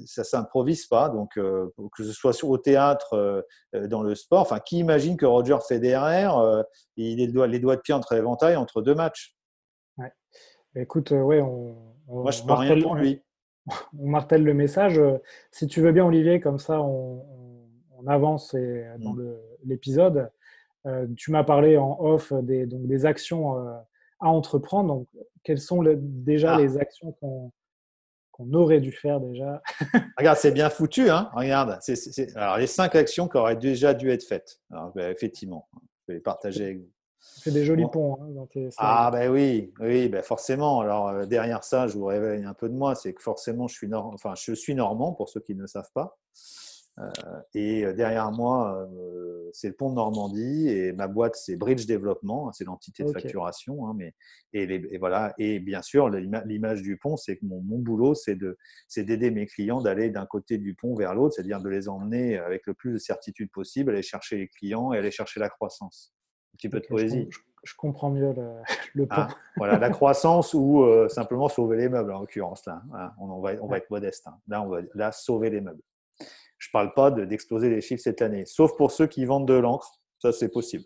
[0.06, 1.08] ça s'improvise pas.
[1.08, 5.26] Donc, euh, que ce soit au théâtre, euh, dans le sport, enfin, qui imagine que
[5.26, 6.62] Roger Federer, euh,
[6.96, 9.36] il a les doigts, les doigts de pied entre éventails entre deux matchs?
[9.98, 10.12] Ouais.
[10.76, 11.76] Écoute, ouais, on,
[12.08, 13.22] Moi, je peux rien pour lui.
[13.96, 15.00] On martèle le message.
[15.52, 17.24] Si tu veux bien, Olivier, comme ça, on,
[18.08, 18.56] avance
[18.98, 19.36] dans mm.
[19.64, 20.32] l'épisode.
[21.16, 24.94] Tu m'as parlé en off des, donc, des actions à entreprendre.
[24.94, 25.08] Donc,
[25.44, 26.60] quelles sont déjà ah.
[26.60, 27.52] les actions qu'on
[28.32, 29.62] qu'on aurait dû faire déjà?
[30.18, 31.10] Regarde, c'est bien foutu.
[31.10, 34.60] Hein Regarde, c'est, alors les cinq actions qui auraient déjà dû être faites.
[34.70, 36.90] Alors, ben, effectivement, je vais les partager avec vous.
[37.42, 40.80] Fais des jolis ponts hein, dans tes Ah ben oui, oui, ben forcément.
[40.80, 43.74] Alors euh, derrière ça, je vous révèle un peu de moi, c'est que forcément je
[43.74, 46.18] suis, enfin, je suis normand pour ceux qui ne le savent pas.
[46.98, 47.10] Euh,
[47.54, 51.86] et euh, derrière moi, euh, c'est le pont de Normandie et ma boîte, c'est Bridge
[51.86, 53.86] Développement, hein, c'est l'entité de facturation.
[53.86, 54.14] Hein, mais,
[54.52, 55.34] et, voilà.
[55.38, 58.36] et bien sûr, l'image du pont, c'est que mon, mon boulot, c'est
[59.04, 62.66] d'aider mes clients d'aller d'un côté du pont vers l'autre, c'est-à-dire de les emmener avec
[62.66, 66.12] le plus de certitude possible, aller chercher les clients et aller chercher la croissance.
[66.54, 67.28] Un petit peu de poésie.
[67.64, 68.34] Je, comprends mieux
[68.94, 69.14] le, pont.
[69.16, 72.66] Ah, voilà, la croissance ou simplement sauver les meubles en l'occurrence.
[72.66, 73.12] Là, hein.
[73.18, 74.26] on, va, on va être modeste.
[74.48, 75.80] Là, on va là, sauver les meubles.
[76.58, 79.54] Je ne parle pas d'exploser les chiffres cette année, sauf pour ceux qui vendent de
[79.54, 80.00] l'encre.
[80.18, 80.84] Ça, c'est possible.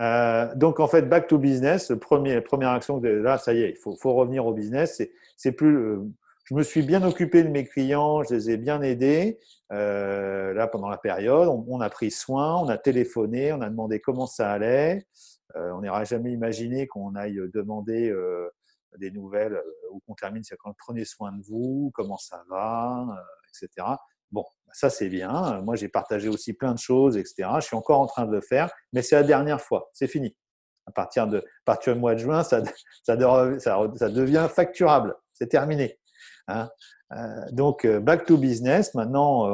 [0.00, 4.14] Euh, donc, en fait, back to business, première action, là, ça y est, il faut,
[4.14, 5.02] revenir au business.
[5.36, 6.00] C'est plus, euh,
[6.44, 9.38] je me suis bien occupé de mes clients, je les ai bien aidés.
[9.72, 14.00] Euh, là, pendant la période, on, a pris soin, on a téléphoné, on a demandé
[14.00, 15.06] comment ça allait.
[15.54, 18.12] on n'aurait jamais imaginé qu'on aille demander
[18.98, 23.06] des nouvelles euh, où qu'on termine, c'est quand prenez soin de vous, comment ça va,
[23.10, 23.86] euh, etc.
[24.30, 25.60] Bon, ça c'est bien.
[25.62, 27.48] Moi, j'ai partagé aussi plein de choses, etc.
[27.56, 29.90] Je suis encore en train de le faire, mais c'est la dernière fois.
[29.92, 30.36] C'est fini.
[30.86, 32.62] À partir, de, partir du mois de juin, ça,
[33.04, 35.14] ça, devient facturable.
[35.32, 35.98] C'est terminé.
[36.48, 36.68] Hein.
[37.12, 38.94] Euh, donc, back to business.
[38.94, 39.44] Maintenant,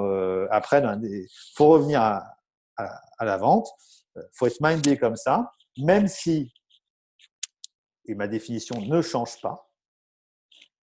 [0.50, 2.24] après, il faut revenir à
[3.20, 3.68] la vente.
[4.16, 6.52] Il faut être mindé comme ça, même si
[8.08, 9.70] et ma définition ne change pas,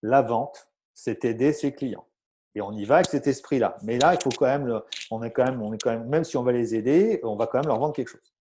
[0.01, 2.07] la vente, c'est aider ses clients.
[2.53, 3.77] Et on y va avec cet esprit-là.
[3.83, 6.23] Mais là, il faut quand même, on est quand même, on est quand même, même
[6.23, 8.33] si on va les aider, on va quand même leur vendre quelque chose.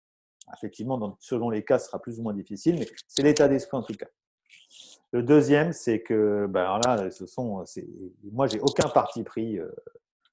[0.56, 3.82] Effectivement, selon les cas, ce sera plus ou moins difficile, mais c'est l'état d'esprit en
[3.82, 4.06] tout cas.
[5.10, 7.64] Le deuxième, c'est que, ben là, ce sont,
[8.32, 9.70] moi, j'ai aucun parti pris, euh,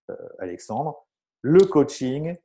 [0.10, 1.06] euh, Alexandre.
[1.42, 2.36] Le coaching,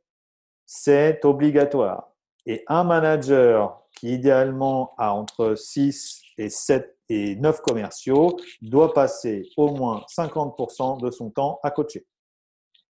[0.65, 2.13] c'est obligatoire.
[2.47, 9.49] Et un manager qui idéalement a entre 6 et 7 et 9 commerciaux, doit passer
[9.57, 12.07] au moins 50% de son temps à coacher.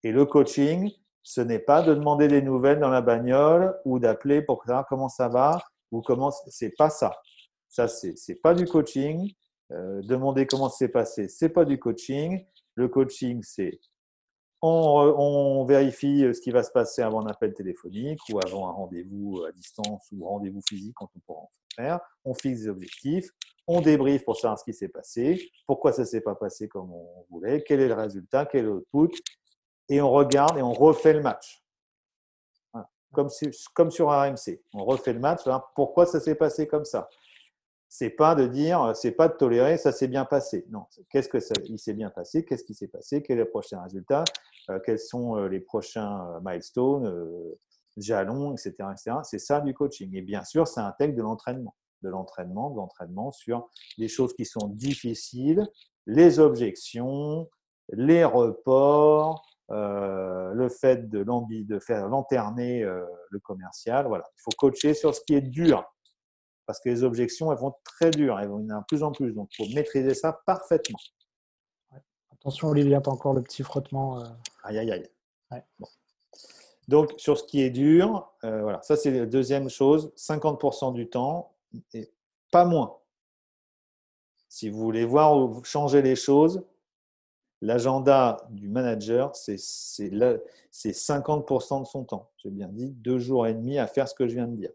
[0.03, 0.91] Et le coaching,
[1.23, 5.09] ce n'est pas de demander des nouvelles dans la bagnole ou d'appeler pour savoir comment
[5.09, 5.61] ça va
[5.91, 7.13] ou comment c'est pas ça.
[7.69, 9.31] Ça c'est c'est pas du coaching.
[9.71, 12.45] Euh, demander comment c'est passé, c'est pas du coaching.
[12.75, 13.79] Le coaching c'est
[14.65, 18.71] on, vérifie euh, ce qui va se passer avant un appel téléphonique ou avant un
[18.71, 21.99] rendez-vous à distance ou rendez-vous physique quand on pourra en faire.
[22.23, 23.29] On fixe des objectifs,
[23.67, 26.91] on débriefe pour savoir ce qui s'est passé, pourquoi ça ne s'est pas passé comme
[26.93, 29.21] on voulait, quel est le résultat, quel est l'output,
[29.89, 31.61] et on regarde et on refait le match.
[33.11, 33.29] Comme,
[33.75, 35.41] comme sur RMC, on refait le match,
[35.75, 37.07] pourquoi ça s'est passé comme ça?
[37.95, 40.65] C'est pas de dire, c'est pas de tolérer, ça s'est bien passé.
[40.71, 43.47] Non, qu'est-ce que ça, il s'est bien passé, qu'est-ce qui s'est passé, quel est le
[43.47, 44.23] prochain résultat,
[44.71, 47.53] euh, quels sont euh, les prochains euh, milestones,
[47.97, 49.17] jalons, etc., etc.
[49.21, 50.09] C'est ça du coaching.
[50.15, 54.45] Et bien sûr, ça intègre de l'entraînement, de l'entraînement, de l'entraînement sur les choses qui
[54.45, 55.63] sont difficiles,
[56.07, 57.47] les objections,
[57.89, 64.07] les reports, le fait de, de faire lanterner le commercial.
[64.07, 65.85] Voilà, il faut coacher sur ce qui est dur
[66.65, 69.03] parce que les objections, elles vont très dures, elles vont y en avoir de plus
[69.03, 69.33] en plus.
[69.33, 70.99] Donc, il faut maîtriser ça parfaitement.
[72.31, 74.19] Attention, Olivier, tu encore le petit frottement.
[74.19, 74.25] Euh.
[74.63, 75.09] Aïe, aïe,
[75.49, 75.63] aïe.
[76.87, 81.09] Donc, sur ce qui est dur, euh, voilà, ça c'est la deuxième chose, 50% du
[81.09, 81.53] temps,
[81.93, 82.11] et
[82.51, 82.97] pas moins.
[84.49, 86.63] Si vous voulez voir ou changer les choses,
[87.61, 92.29] l'agenda du manager, c'est 50% de son temps.
[92.37, 94.71] J'ai bien dit deux jours et demi à faire ce que je viens de dire.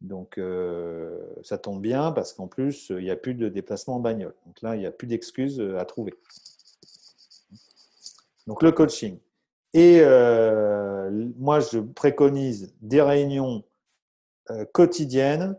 [0.00, 4.00] Donc, euh, ça tombe bien parce qu'en plus, il n'y a plus de déplacement en
[4.00, 4.34] bagnole.
[4.46, 6.14] Donc là, il n'y a plus d'excuses euh, à trouver.
[8.46, 9.18] Donc, le coaching.
[9.72, 13.64] Et euh, moi, je préconise des réunions
[14.72, 15.58] quotidiennes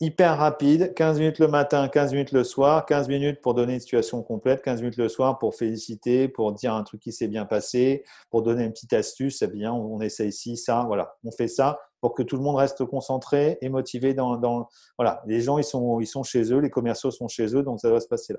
[0.00, 3.80] hyper rapide, 15 minutes le matin, 15 minutes le soir, 15 minutes pour donner une
[3.80, 7.46] situation complète, 15 minutes le soir pour féliciter, pour dire un truc qui s'est bien
[7.46, 11.48] passé, pour donner une petite astuce, c'est bien, on essaie ici, ça, voilà, on fait
[11.48, 15.58] ça pour que tout le monde reste concentré et motivé dans, dans voilà, les gens
[15.58, 18.08] ils sont ils sont chez eux, les commerciaux sont chez eux, donc ça doit se
[18.08, 18.38] passer là.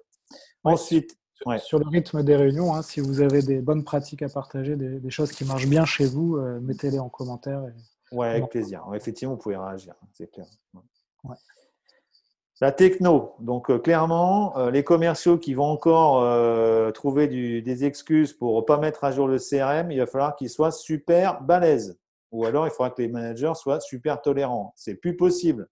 [0.63, 1.17] Ensuite,
[1.57, 5.09] sur le rythme des réunions, hein, si vous avez des bonnes pratiques à partager, des,
[5.09, 7.63] choses qui marchent bien chez vous, euh, mettez-les en commentaire.
[7.65, 8.15] Et...
[8.15, 8.83] Ouais, avec plaisir.
[8.93, 10.47] Effectivement, vous pouvez réagir, c'est clair.
[12.61, 18.33] La techno, donc euh, clairement, euh, les commerciaux qui vont encore euh, trouver des excuses
[18.33, 21.97] pour ne pas mettre à jour le CRM, il va falloir qu'ils soient super balèzes.
[22.31, 24.73] Ou alors, il faudra que les managers soient super tolérants.
[24.75, 25.67] C'est plus possible.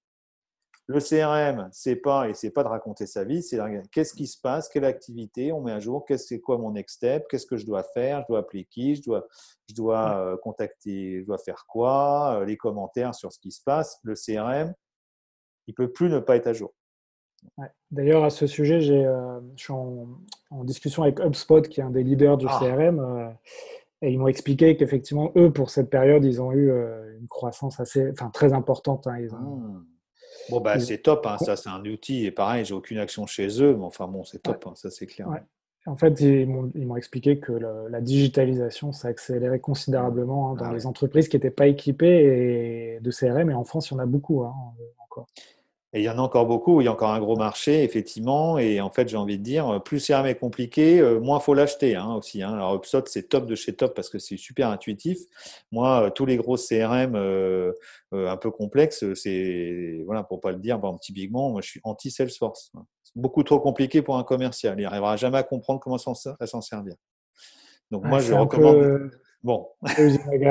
[0.89, 3.59] Le CRM, c'est pas et c'est pas de raconter sa vie, c'est
[3.91, 6.95] qu'est-ce qui se passe, quelle activité on met à jour, qu'est-ce c'est quoi mon next
[6.95, 9.27] step, qu'est-ce que je dois faire, je dois appeler qui, je dois
[9.69, 13.61] je dois euh, contacter, je dois faire quoi, euh, les commentaires sur ce qui se
[13.61, 13.99] passe.
[14.03, 14.73] Le CRM,
[15.67, 16.73] il peut plus ne pas être à jour.
[17.91, 20.07] D'ailleurs, à ce sujet, j'ai, euh, je suis en,
[20.63, 22.59] discussion avec HubSpot, qui est un des leaders du ah.
[22.61, 23.35] CRM.
[24.01, 26.71] Et ils m'ont expliqué qu'effectivement, eux, pour cette période, ils ont eu
[27.19, 29.07] une croissance assez, enfin, très importante.
[29.07, 29.17] Hein.
[29.19, 29.81] Ils ont, ah.
[30.49, 32.25] Bon, bah, c'est top, hein, ça c'est un outil.
[32.25, 35.05] Et pareil, j'ai aucune action chez eux, mais enfin bon, c'est top, hein, ça c'est
[35.05, 35.27] clair.
[35.85, 40.85] En fait, ils m'ont expliqué que la digitalisation, ça accéléré considérablement hein, dans ah les
[40.85, 43.49] entreprises qui n'étaient pas équipées de CRM.
[43.49, 45.27] Et en France, il y en a beaucoup encore.
[45.93, 48.57] Et il y en a encore beaucoup, il y a encore un gros marché, effectivement.
[48.57, 51.95] Et en fait, j'ai envie de dire, plus CRM est compliqué, euh, moins faut l'acheter
[51.95, 52.43] hein, aussi.
[52.43, 52.53] Hein.
[52.53, 55.17] Alors, HubSpot, c'est top de chez top parce que c'est super intuitif.
[55.71, 57.71] Moi, euh, tous les gros CRM euh,
[58.11, 62.73] un peu complexes, c'est, voilà, pour pas le dire, par typiquement, moi, je suis anti-Salesforce.
[63.03, 64.77] C'est beaucoup trop compliqué pour un commercial.
[64.77, 66.95] Il n'arrivera jamais à comprendre comment s'en servir.
[67.91, 69.11] Donc, moi, je recommande.
[69.47, 69.65] Bon.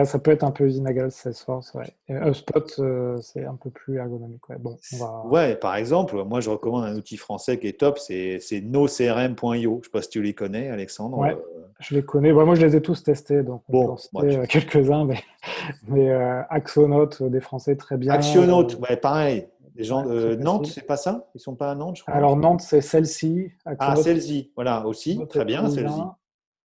[0.05, 1.75] ça peut être un peu usine à gaz, Salesforce.
[1.75, 1.85] Ouais.
[2.09, 4.49] HubSpot, euh, c'est un peu plus ergonomique.
[4.49, 4.57] Ouais.
[4.59, 4.79] Bon,
[5.27, 9.37] ouais, par exemple, moi je recommande un outil français qui est top, c'est nocrm.io.
[9.53, 11.19] Je ne sais pas si tu les connais, Alexandre.
[11.19, 11.37] Ouais,
[11.79, 12.33] je les connais.
[12.33, 15.19] moi, je les ai tous testés, donc on bon, peut euh, quelques-uns, mais,
[15.89, 18.15] mais euh, Axonote, des Français très bien.
[18.15, 19.47] Axonote, ouais, pareil.
[19.75, 21.29] Les gens de Nantes, c'est pas ça?
[21.35, 22.15] Ils sont pas à Nantes, je crois.
[22.15, 23.51] Alors Nantes, c'est celle-ci.
[23.67, 25.21] Ah, celle-ci, voilà, aussi.
[25.29, 26.01] Très bien, celle-ci.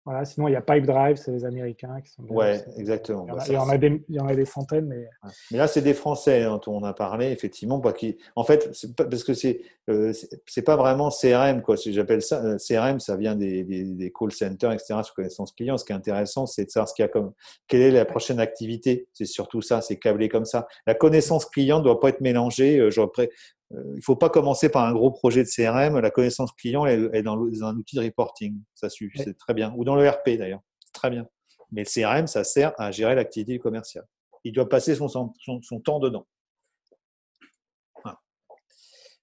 [0.07, 2.23] Voilà, sinon, il y a Pipedrive, c'est les Américains qui sont.
[2.29, 2.45] Oui,
[2.77, 3.27] exactement.
[3.45, 5.09] Il y, en a, des, il y en a des centaines, mais.
[5.51, 8.17] Mais là, c'est des Français dont on a parlé, effectivement, pas qui.
[8.37, 10.13] En fait, parce que c'est euh,
[10.45, 11.75] c'est pas vraiment CRM, quoi.
[11.75, 14.95] Si j'appelle ça euh, CRM, ça vient des, des, des, call centers, etc.
[15.03, 15.77] Sur connaissance client.
[15.77, 17.33] Ce qui est intéressant, c'est de savoir ce qu'il y a comme
[17.67, 19.07] quelle est la prochaine activité.
[19.11, 20.67] C'est surtout ça, c'est câblé comme ça.
[20.85, 22.79] La connaissance client ne doit pas être mélangée.
[22.79, 23.27] Euh, euh,
[23.71, 25.99] il ne faut pas commencer par un gros projet de CRM.
[25.99, 28.61] La connaissance client est dans un outil de reporting.
[28.75, 29.73] Ça suffit, c'est très bien.
[29.75, 30.61] Ou dans le RP d'ailleurs,
[30.93, 31.27] très bien.
[31.71, 34.05] Mais le CRM, ça sert à gérer l'activité commerciale.
[34.43, 36.25] Il doit passer son, son, temps dedans.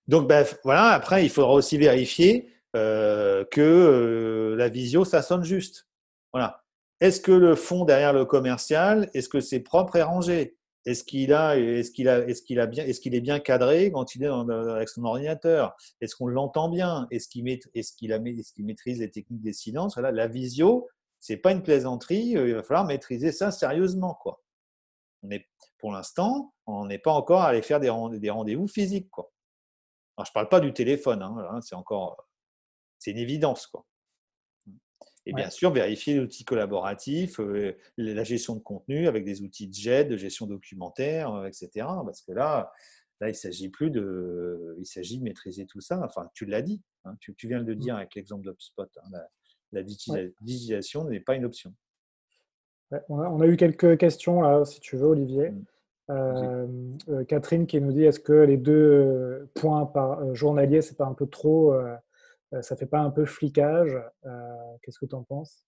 [0.06, 5.44] Donc, ben, voilà, après, il faudra aussi vérifier euh, que euh, la visio, ça sonne
[5.44, 5.88] juste.
[6.32, 6.62] Voilà.
[7.00, 10.58] Est-ce que le fond derrière le commercial, est-ce que c'est propre et rangé?
[10.86, 15.04] Est-ce qu'il a, a bien, est-ce qu'il est bien cadré quand il est avec son
[15.04, 15.74] ordinateur?
[16.00, 17.06] Est-ce qu'on l'entend bien?
[17.10, 19.94] Est-ce qu'il est-ce est-ce qu'il maîtrise les techniques des silences?
[19.94, 20.88] Voilà, la visio,
[21.20, 22.36] c'est pas une plaisanterie.
[22.36, 24.42] Euh, il va falloir maîtriser ça sérieusement, quoi.
[25.22, 25.46] On est,
[25.78, 29.32] pour l'instant, on n'est pas encore allé faire des, rendez-vous physiques, quoi.
[30.18, 32.28] Alors, je parle pas du téléphone, hein, c'est encore,
[32.98, 33.72] c'est une évidence.
[35.26, 39.72] Et bien sûr, vérifier l'outil collaboratif, euh, la gestion de contenu avec des outils de
[39.72, 41.70] GED, de gestion documentaire, euh, etc.
[42.04, 42.72] Parce que là,
[43.20, 46.00] là il s'agit plus de, il s'agit de maîtriser tout ça.
[46.04, 48.82] Enfin, tu l'as dit, hein, tu, viens de le dire avec l'exemple d'HubSpot.
[48.82, 49.18] Hein,
[49.72, 51.74] la, digitalisation n'est pas une option.
[53.08, 55.50] on, a, eu quelques questions là, si tu veux, Olivier.
[55.50, 55.64] Mmh.
[56.10, 61.14] Euh, Catherine qui nous dit est-ce que les deux points par journalier, c'est pas un
[61.14, 61.94] peu trop euh,
[62.62, 64.30] ça fait pas un peu flicage euh,
[64.82, 65.64] Qu'est-ce que tu en penses?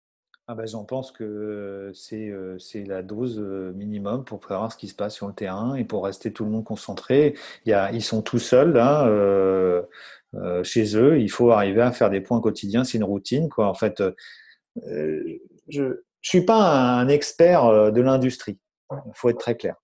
[0.47, 3.39] Ah ben, J'en pense que c'est la dose
[3.75, 6.51] minimum pour savoir ce qui se passe sur le terrain et pour rester tout le
[6.51, 7.37] monde concentré.
[7.67, 9.83] Il y a, ils sont tout seuls là, euh,
[10.65, 11.21] chez eux.
[11.21, 12.83] Il faut arriver à faire des points quotidiens.
[12.83, 13.49] C'est une routine.
[13.49, 13.69] Quoi.
[13.69, 14.03] En fait,
[14.87, 18.59] je ne suis pas un expert de l'industrie.
[18.91, 19.77] Il faut être très clair.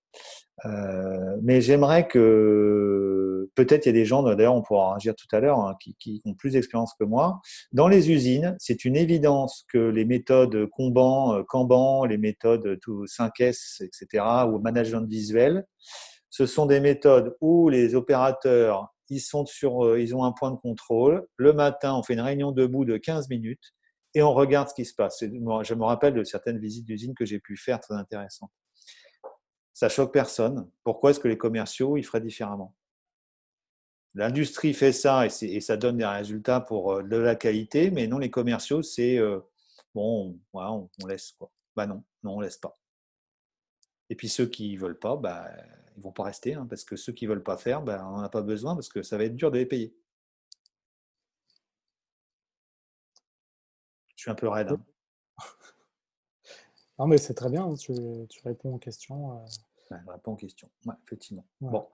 [0.63, 5.39] Mais j'aimerais que peut-être il y a des gens, d'ailleurs on pourra agir tout à
[5.39, 7.41] l'heure, hein, qui, ont plus d'expérience que moi.
[7.71, 13.83] Dans les usines, c'est une évidence que les méthodes Kanban, euh, Kanban les méthodes 5S,
[13.83, 15.65] etc., ou management visuel,
[16.29, 20.51] ce sont des méthodes où les opérateurs, ils, sont sur, euh, ils ont un point
[20.51, 21.25] de contrôle.
[21.37, 23.73] Le matin, on fait une réunion debout de 15 minutes
[24.13, 25.19] et on regarde ce qui se passe.
[25.21, 28.51] Je me rappelle de certaines visites d'usines que j'ai pu faire, très intéressantes.
[29.77, 30.67] Ça choque personne.
[30.83, 32.75] Pourquoi est-ce que les commerciaux, ils feraient différemment?
[34.15, 38.17] L'industrie fait ça et, ça donne des résultats pour euh, de la qualité, mais non,
[38.17, 39.39] les commerciaux, c'est euh,
[39.93, 41.51] bon, on, laisse quoi.
[41.75, 42.75] Bah non, non, on laisse pas.
[44.09, 45.47] Et puis ceux qui ne veulent pas, bah,
[45.95, 48.17] ils vont pas rester, hein, parce que ceux qui ne veulent pas faire, bah, on
[48.17, 49.95] n'en a pas besoin, parce que ça va être dur de les payer.
[54.15, 54.71] Je suis un peu raide.
[54.71, 54.83] Hein.
[56.99, 57.93] Non, mais c'est très bien, hein, tu,
[58.43, 59.37] réponds aux questions.
[59.37, 59.45] Euh.
[59.91, 60.69] Je réponds aux questions,
[61.05, 61.45] effectivement.
[61.61, 61.85] Bon.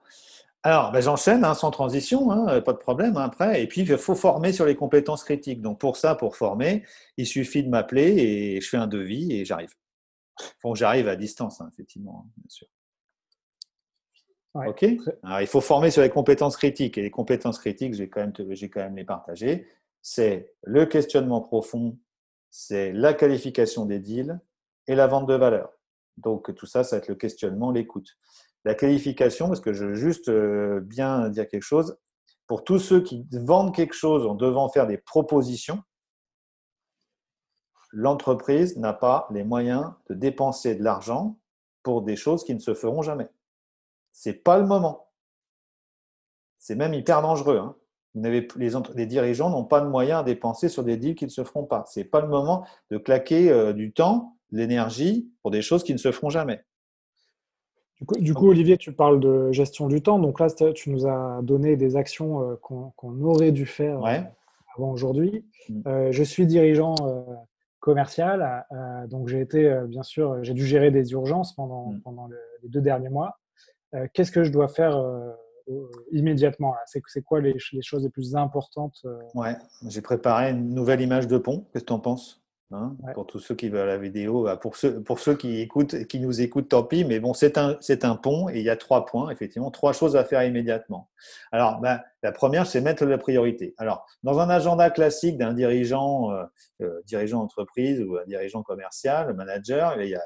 [0.66, 3.62] Alors, ben, j'enchaîne hein, sans transition, hein, pas de problème hein, après.
[3.62, 5.60] Et puis, il faut former sur les compétences critiques.
[5.60, 6.84] Donc, pour ça, pour former,
[7.18, 9.74] il suffit de m'appeler et je fais un devis et j'arrive.
[10.62, 12.66] Bon, j'arrive à distance, effectivement, bien sûr.
[14.54, 14.82] ok
[15.40, 16.96] Il faut former sur les compétences critiques.
[16.96, 19.68] Et les compétences critiques, j'ai quand, même, quand même les partager.
[20.00, 21.98] C'est le questionnement profond,
[22.50, 24.40] c'est la qualification des deals
[24.86, 25.72] et la vente de valeur.
[26.16, 28.16] Donc tout ça, ça va être le questionnement, l'écoute.
[28.64, 31.98] La qualification, parce que je veux juste euh, bien dire quelque chose,
[32.46, 35.82] pour tous ceux qui vendent quelque chose en devant faire des propositions,
[37.92, 41.38] l'entreprise n'a pas les moyens de dépenser de l'argent
[41.82, 43.28] pour des choses qui ne se feront jamais.
[44.12, 45.10] Ce n'est pas le moment.
[46.58, 47.58] C'est même hyper dangereux.
[47.58, 47.76] Hein.
[48.14, 51.64] les, dirigeants n'ont pas de moyens à dépenser sur des deals qui ne se feront
[51.64, 51.84] pas.
[51.86, 55.92] Ce n'est pas le moment de claquer euh, du temps, l'énergie pour des choses qui
[55.92, 56.60] ne se feront jamais.
[58.18, 60.18] Du coup, Olivier, tu parles de gestion du temps.
[60.18, 64.20] Donc là, tu nous as donné des actions euh, qu'on aurait dû faire euh,
[64.76, 65.46] avant aujourd'hui.
[65.68, 66.10] Mm.
[66.10, 66.94] je suis dirigeant
[67.84, 68.64] commercial.
[68.72, 72.00] Euh, donc j'ai été, euh, bien sûr, j'ai dû gérer des urgences pendant, mm.
[72.00, 72.28] pendant
[72.62, 73.38] les deux derniers mois.
[73.94, 74.98] Euh, qu'est-ce que je dois faire
[76.10, 79.04] immédiatement C'est quoi les, les, choses les plus importantes
[79.34, 79.54] Ouais,
[79.86, 81.66] j'ai préparé une nouvelle image de pont.
[81.72, 82.42] Qu'est-ce que tu en penses?
[82.70, 86.06] Hein, pour tous ceux qui veulent la vidéo, bah, pour ceux, pour ceux qui, écoutent,
[86.06, 88.70] qui nous écoutent, tant pis, mais bon, c'est un, c'est un pont et il y
[88.70, 91.10] a trois points, effectivement, trois choses à faire immédiatement.
[91.52, 93.74] Alors, bah, la première, c'est mettre la priorité.
[93.76, 96.44] Alors, dans un agenda classique d'un dirigeant, euh,
[96.80, 100.22] euh, dirigeant d'entreprise ou un dirigeant commercial, manager, il y a,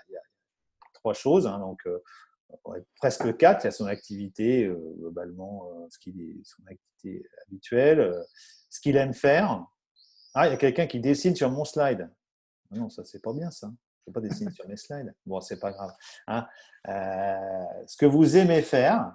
[0.94, 1.46] trois choses.
[1.46, 1.98] Hein, donc, euh,
[2.96, 3.64] presque quatre.
[3.64, 8.24] Il y a son activité, globalement, ce qui est son activité habituelle,
[8.70, 9.66] ce qu'il aime faire.
[10.34, 12.08] Ah, il y a quelqu'un qui dessine sur mon slide.
[12.70, 13.70] Non, ça, c'est pas bien, ça.
[14.04, 15.14] Je ne pas dessiner sur mes slides.
[15.26, 15.94] Bon, c'est pas grave.
[16.26, 16.46] Hein.
[16.88, 19.14] Euh, ce que vous aimez faire,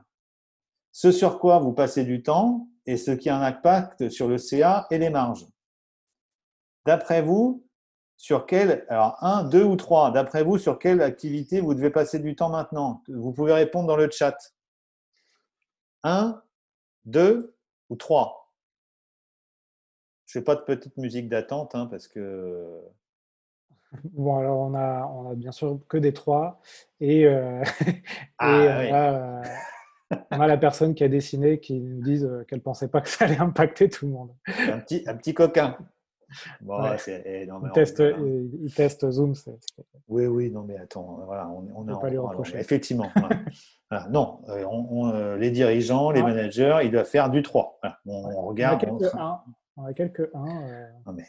[0.92, 4.38] ce sur quoi vous passez du temps et ce qui a un impact sur le
[4.38, 5.48] CA et les marges.
[6.86, 7.66] D'après vous,
[8.18, 12.20] sur quelle, alors un, deux ou trois, d'après vous, sur quelle activité vous devez passer
[12.20, 13.04] du temps maintenant?
[13.08, 14.38] Vous pouvez répondre dans le chat.
[16.04, 16.42] Un,
[17.06, 17.56] deux
[17.90, 18.54] ou trois?
[20.26, 22.82] Je ne fais pas de petite musique d'attente hein, parce que
[24.14, 26.62] Bon, alors on a, on a bien sûr que des trois.
[27.00, 27.64] Et, euh,
[28.40, 29.44] ah, euh,
[30.32, 33.02] on, a, la personne qui a dessiné qui nous dit euh, qu'elle ne pensait pas
[33.02, 34.32] que ça allait impacter tout le monde.
[34.48, 35.78] Un petit, un petit coquin.
[36.62, 39.36] Bon, eh, il, teste, il, teste, Zoom.
[40.08, 42.58] Oui, oui, non, mais attends, voilà, on, on, a, pas lui reprocher.
[42.58, 43.12] effectivement.
[44.10, 47.80] non, on, les dirigeants, les managers, ils doivent faire du 3.
[48.08, 48.84] on, regarde.
[49.78, 50.44] On a quelques 1.
[51.06, 51.24] Non, mais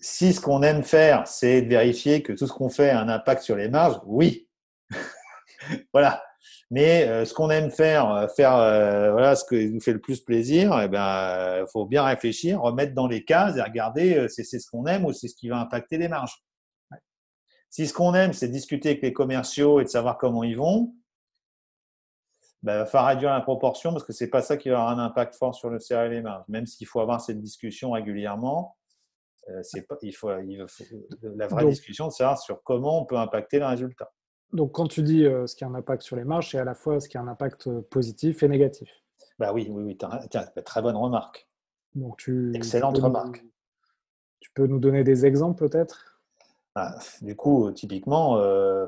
[0.00, 3.08] si ce qu'on aime faire, c'est de vérifier que tout ce qu'on fait a un
[3.08, 4.48] impact sur les marges, oui.
[5.92, 6.22] voilà.
[6.70, 10.00] Mais euh, ce qu'on aime faire, euh, faire euh, voilà, ce qui nous fait le
[10.00, 14.44] plus plaisir, il eh ben, faut bien réfléchir, remettre dans les cases et regarder si
[14.44, 16.44] c'est ce qu'on aime ou c'est ce qui va impacter les marges.
[17.70, 20.94] Si ce qu'on aime, c'est discuter avec les commerciaux et de savoir comment ils vont,
[22.62, 24.98] ben, il va falloir réduire la proportion parce que c'est pas ça qui va avoir
[24.98, 26.44] un impact fort sur le CA et les marges.
[26.48, 28.77] Même s'il faut avoir cette discussion régulièrement,
[29.50, 33.66] euh, pas, il, faut, la vraie discussion, de savoir sur comment on peut impacter le
[33.66, 34.12] résultat.
[34.52, 36.64] Donc, quand tu dis euh, ce qui a un impact sur les marges, c'est à
[36.64, 38.90] la fois ce qui a un impact euh, positif et négatif.
[39.38, 39.98] Bah oui, oui, oui.
[40.64, 41.48] très bonne remarque.
[41.94, 43.44] Donc, tu, Excellente remarque.
[44.40, 46.20] tu peux nous donner des exemples peut-être?
[46.74, 48.36] Ah, Du coup, typiquement,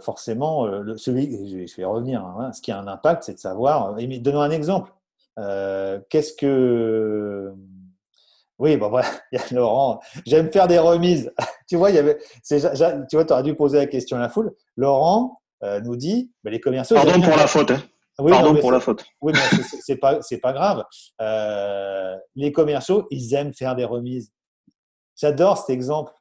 [0.01, 3.95] forcément, celui, je vais revenir, hein, ce qui a un impact, c'est de savoir.
[3.95, 4.93] Donnons un exemple.
[5.37, 7.55] Qu'est-ce que
[8.61, 10.01] oui, bon voilà, il y a Laurent.
[10.27, 11.33] J'aime faire des remises.
[11.69, 14.55] tu vois, il y avait, tu vois, aurais dû poser la question à la foule.
[14.77, 16.97] Laurent euh, nous dit, bah, les commerciaux.
[16.97, 17.71] Pardon pour la faute.
[17.71, 17.83] Hein.
[18.17, 19.05] Pardon pour la faute.
[19.23, 19.41] Oui, mais
[19.81, 20.85] c'est pas, c'est pas grave.
[21.23, 24.31] Euh, les commerciaux, ils aiment faire des remises.
[25.17, 26.13] J'adore cet exemple.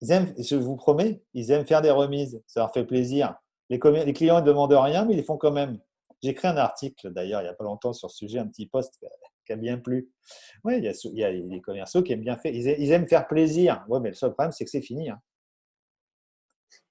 [0.00, 2.42] Ils aiment, je vous promets, ils aiment faire des remises.
[2.46, 3.34] Ça leur fait plaisir.
[3.68, 5.78] Les, les clients ne demandent rien, mais ils les font quand même.
[6.22, 8.66] J'ai écrit un article d'ailleurs il n'y a pas longtemps sur ce sujet, un petit
[8.66, 8.98] post
[9.56, 10.10] bien plu.
[10.64, 12.52] Oui, il y, a, des commerciaux qui aiment bien faire.
[12.54, 13.84] Ils, aiment faire plaisir.
[13.88, 15.10] Oui, mais le seul problème, c'est que c'est fini.
[15.10, 15.20] Hein.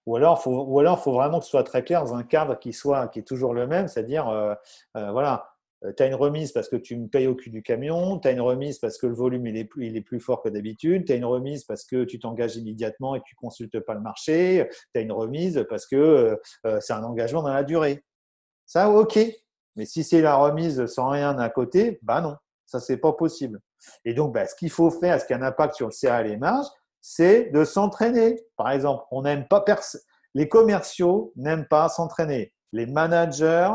[0.08, 2.58] Ou alors, faut, ou alors, faut vraiment que ce soit très clair dans un cadre
[2.58, 4.56] qui soit, qui est toujours le même, c'est-à-dire, euh,
[4.96, 5.50] euh, voilà,
[5.84, 8.30] euh, tu as une remise parce que tu me payes au cul du camion, tu
[8.30, 10.48] as une remise parce que le volume il est plus, il est plus fort que
[10.48, 13.96] d'habitude, tu as une remise parce que tu t'engages immédiatement et que tu consultes pas
[13.96, 16.39] le marché, tu as une remise parce que
[16.80, 18.02] c'est un engagement dans la durée.
[18.65, 19.20] Ça, ok.
[19.76, 22.36] Mais si c'est la remise sans rien à côté, bah non.
[22.67, 23.60] Ça, c'est pas possible.
[24.06, 26.21] Et donc, bah, ce qu'il faut faire, ce qui a un impact sur le CA
[26.21, 26.67] et les marges,
[27.01, 28.45] c'est de s'entraîner.
[28.58, 29.63] Par exemple, on n'aime pas
[30.34, 32.53] les commerciaux n'aiment pas s'entraîner.
[32.71, 33.71] Les managers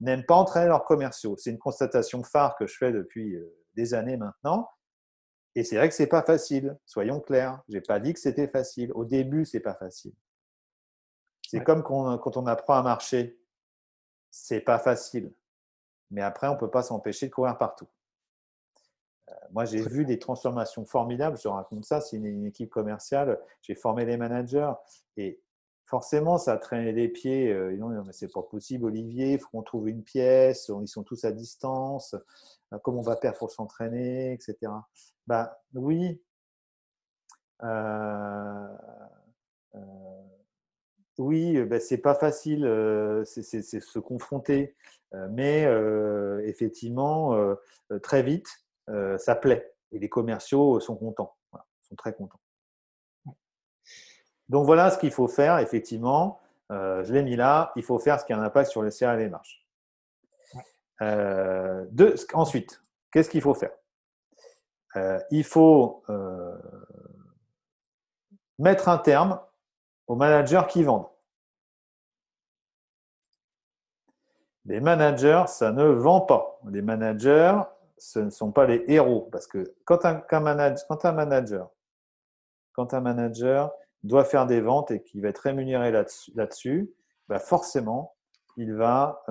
[0.00, 1.36] n'aiment pas entraîner leurs commerciaux.
[1.38, 4.68] C'est une constatation phare que je fais depuis euh, des années maintenant.
[5.54, 6.76] Et c'est vrai que c'est pas facile.
[6.84, 7.62] Soyons clairs.
[7.68, 8.90] J'ai pas dit que c'était facile.
[8.94, 10.12] Au début, c'est pas facile.
[11.48, 13.38] C'est comme quand on apprend à marcher.
[14.30, 15.32] C'est pas facile.
[16.10, 17.88] Mais après, on ne peut pas s'empêcher de courir partout.
[19.28, 21.38] Euh, moi, j'ai vu des transformations formidables.
[21.38, 22.00] Je raconte ça.
[22.00, 23.40] C'est une, équipe commerciale.
[23.62, 24.72] J'ai formé les managers
[25.16, 25.40] et
[25.86, 27.52] forcément, ça a traîné les pieds.
[27.52, 29.34] Euh, non, mais c'est pas possible, Olivier.
[29.34, 30.70] Il faut qu'on trouve une pièce.
[30.80, 32.14] Ils sont tous à distance.
[32.72, 34.72] Euh, comment on va faire pour s'entraîner, etc.
[35.26, 36.20] Bah oui.
[41.18, 42.62] oui, bah, c'est pas facile.
[43.24, 44.74] c'est se confronter.
[45.30, 45.62] mais
[46.44, 47.36] effectivement,
[48.02, 48.48] très vite,
[49.18, 49.74] ça plaît.
[49.90, 51.36] Et les commerciaux sont contents,
[51.82, 52.40] sont très contents.
[54.48, 56.40] Donc voilà ce qu'il faut faire, effectivement.
[56.70, 57.72] je l'ai mis là.
[57.76, 59.66] Il faut faire ce qui a un impact sur le CA et les marches.
[62.32, 63.72] ensuite, qu'est-ce qu'il faut faire?
[65.30, 66.04] Il faut
[68.58, 69.40] mettre un terme
[70.06, 71.08] aux managers qui vendent.
[74.64, 76.60] Les managers, ça ne vend pas.
[76.68, 77.58] Les managers,
[78.02, 79.28] ce ne sont pas les héros.
[79.30, 80.90] Parce que quand un, manager,
[84.02, 86.92] doit faire des ventes et qu'il va être rémunéré là-dessus,
[87.38, 88.16] forcément,
[88.56, 89.22] il va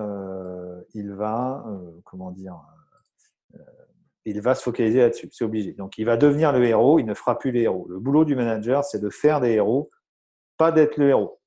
[4.54, 5.28] se focaliser là-dessus.
[5.32, 5.72] C'est obligé.
[5.74, 6.98] Donc, il va devenir le héros.
[6.98, 7.86] Il ne fera plus les héros.
[7.90, 9.90] Le boulot du manager, c'est de faire des héros,
[10.56, 11.38] pas d'être le héros.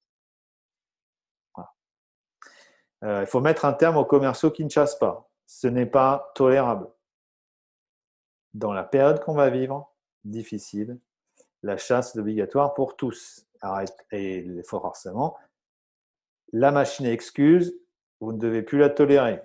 [3.03, 5.27] Euh, il faut mettre un terme aux commerciaux qui ne chassent pas.
[5.47, 6.87] Ce n'est pas tolérable.
[8.55, 9.91] Dans la période qu'on va vivre,
[10.23, 10.97] difficile,
[11.61, 13.45] la chasse est obligatoire pour tous.
[14.11, 15.35] Et il faut forcément.
[16.53, 17.75] La machine excuse,
[18.21, 19.41] vous ne devez plus la tolérer.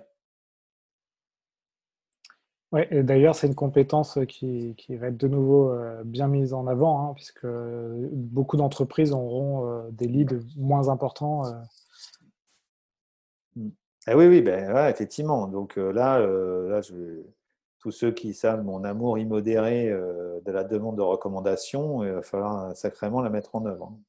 [2.71, 6.67] Ouais, et d'ailleurs, c'est une compétence qui, va être de nouveau euh, bien mise en
[6.67, 11.43] avant, hein, puisque beaucoup d'entreprises auront euh, des leads moins importants
[14.07, 15.47] ah oui, oui, ben, effectivement.
[15.47, 16.81] Donc là, là
[17.81, 22.75] tous ceux qui savent mon amour immodéré de la demande de recommandation, il va falloir
[22.77, 23.91] sacrément la mettre en œuvre.
[23.91, 23.99] Hein.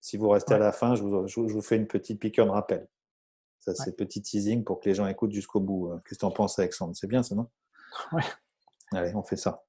[0.00, 2.88] Si vous restez à la fin, je vous, fais une petite piqûre de rappel.
[3.60, 5.90] Ça, c'est petit teasing pour que les gens écoutent jusqu'au bout.
[6.04, 6.94] Qu'est-ce que tu en penses, Alexandre?
[6.96, 7.46] C'est bien ça, non?
[8.12, 8.22] Ouais.
[8.92, 9.62] Allez, on fait ça.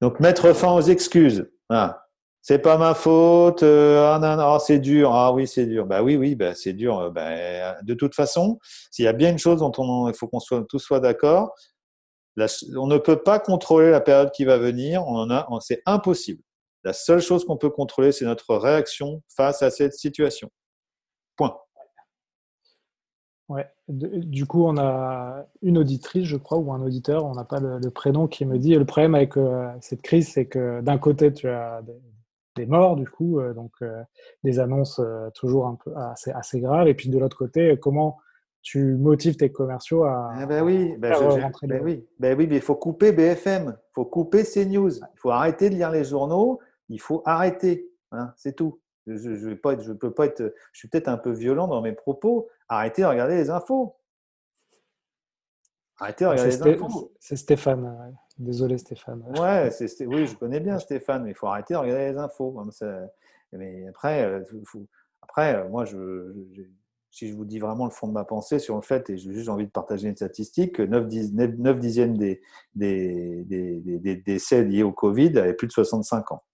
[0.00, 1.50] Donc, mettre fin aux excuses.
[1.70, 2.06] Ah
[2.48, 5.84] c'est pas ma faute, euh, ah non, non, c'est dur, ah oui, c'est dur.
[5.84, 6.96] Bah oui, oui, bah, c'est dur.
[7.00, 8.60] Euh, bah, de toute façon,
[8.92, 11.52] s'il y a bien une chose dont on, il faut qu'on soit, tous soit d'accord,
[12.76, 16.42] on ne peut pas contrôler la période qui va venir, on en a, c'est impossible.
[16.84, 20.50] La seule chose qu'on peut contrôler, c'est notre réaction face à cette situation.
[21.36, 21.56] Point.
[23.48, 23.66] Ouais.
[23.88, 27.90] Du coup, on a une auditrice, je crois, ou un auditeur, on n'a pas le,
[27.90, 31.48] prénom, qui me dit le problème avec euh, cette crise, c'est que d'un côté, tu
[31.48, 31.82] as
[32.56, 34.02] des, morts, du coup, euh, donc euh,
[34.42, 35.00] des annonces
[35.34, 36.88] toujours un peu assez, assez graves.
[36.88, 38.18] Et puis de l'autre côté, comment
[38.66, 42.56] tu motives tes commerciaux à, ah ben oui, ben rentrer ben oui, ben oui, mais
[42.56, 46.58] il faut couper BFM, il faut couper CNews, il faut arrêter de lire les journaux,
[46.88, 48.80] il faut arrêter, hein, c'est tout.
[49.06, 52.48] Je ne je peux pas être, je suis peut-être un peu violent dans mes propos.
[52.68, 53.94] Arrêtez de regarder les infos.
[56.00, 57.12] Arrêtez de regarder les infos.
[57.20, 58.16] C'est Stéphane.
[58.36, 59.22] Désolé Stéphane.
[59.38, 59.70] Ouais,
[60.08, 62.52] oui, je connais bien Stéphane, mais il faut arrêter de regarder les infos.
[63.52, 64.42] Mais après, euh,
[65.22, 66.32] après euh, moi, je,
[67.16, 69.32] si je vous dis vraiment le fond de ma pensée sur le fait, et j'ai
[69.32, 71.08] juste envie de partager une statistique, que 9,
[71.78, 72.42] dixièmes des,
[74.26, 76.44] décès liés au Covid avaient plus de 65 ans.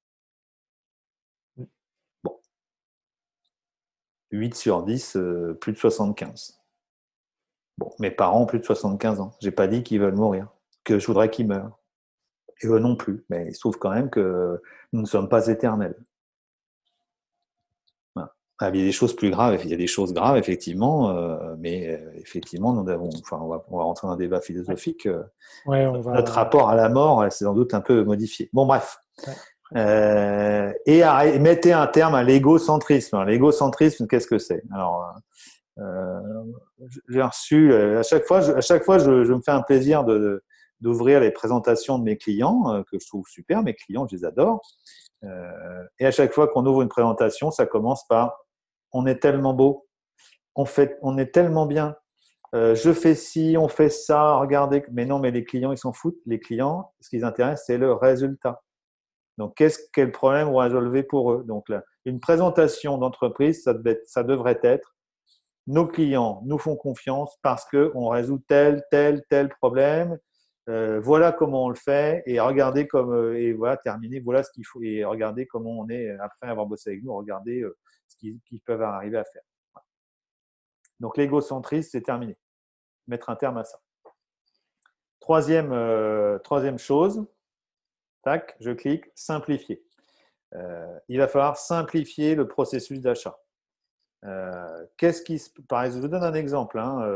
[2.22, 2.38] Bon.
[4.30, 6.60] 8 sur 10, euh, plus de 75.
[7.76, 9.32] Bon, mes parents ont plus de 75 ans.
[9.40, 10.48] Je n'ai pas dit qu'ils veulent mourir
[10.84, 11.76] que je voudrais qu'ils meurent.
[12.62, 13.24] Et eux non plus.
[13.30, 15.96] Mais il se trouve quand même que nous ne sommes pas éternels.
[18.62, 21.10] Ah, il y a des choses plus graves, il y a des choses graves, effectivement,
[21.10, 24.40] euh, mais euh, effectivement, nous avons, enfin, on, va, on va rentrer dans un débat
[24.40, 25.06] philosophique.
[25.06, 25.24] Euh,
[25.66, 28.50] notre rapport à la mort, c'est sans doute un peu modifié.
[28.52, 28.98] Bon, bref.
[29.74, 33.24] et mettez un terme à l'égocentrisme.
[33.24, 34.62] L'égocentrisme, qu'est-ce que c'est?
[34.72, 35.12] Alors,
[37.08, 40.44] j'ai reçu, à chaque fois, je, à chaque fois, je, me fais un plaisir de,
[40.80, 44.60] d'ouvrir les présentations de mes clients, que je trouve super, mes clients, je les adore.
[45.24, 48.38] Euh, et à chaque fois qu'on ouvre une présentation, ça commence par
[48.92, 49.86] on est tellement beau,
[50.54, 51.96] on, fait, on est tellement bien,
[52.54, 54.84] euh, je fais ci, on fait ça, regardez.
[54.92, 56.20] Mais non, mais les clients, ils s'en foutent.
[56.26, 58.62] Les clients, ce qui les intéresse, c'est le résultat.
[59.38, 61.44] Donc, qu'est-ce quel problème vous résolvez pour eux?
[61.46, 64.94] Donc, là, une présentation d'entreprise, ça, devrait être
[65.68, 70.18] nos clients nous font confiance parce qu'on résout tel, tel, tel problème
[70.68, 74.50] euh, voilà comment on le fait et regardez comme euh, et voilà terminé voilà ce
[74.50, 77.64] qu'il faut et regardez comment on est après avoir bossé avec nous regardez
[78.12, 79.42] ce qu'ils peuvent arriver à faire
[81.00, 82.36] donc l'égocentrisme c'est terminé
[83.06, 83.78] mettre un terme à ça.
[85.20, 85.70] Troisième,
[86.42, 87.24] troisième chose,
[88.22, 89.84] tac, je clique, simplifier.
[91.08, 93.38] il va falloir simplifier le processus d'achat.
[94.96, 96.78] qu'est-ce qui, par exemple, je vous donne un exemple.
[96.78, 97.06] Hein,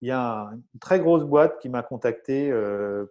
[0.00, 2.50] il y a une très grosse boîte qui m'a contacté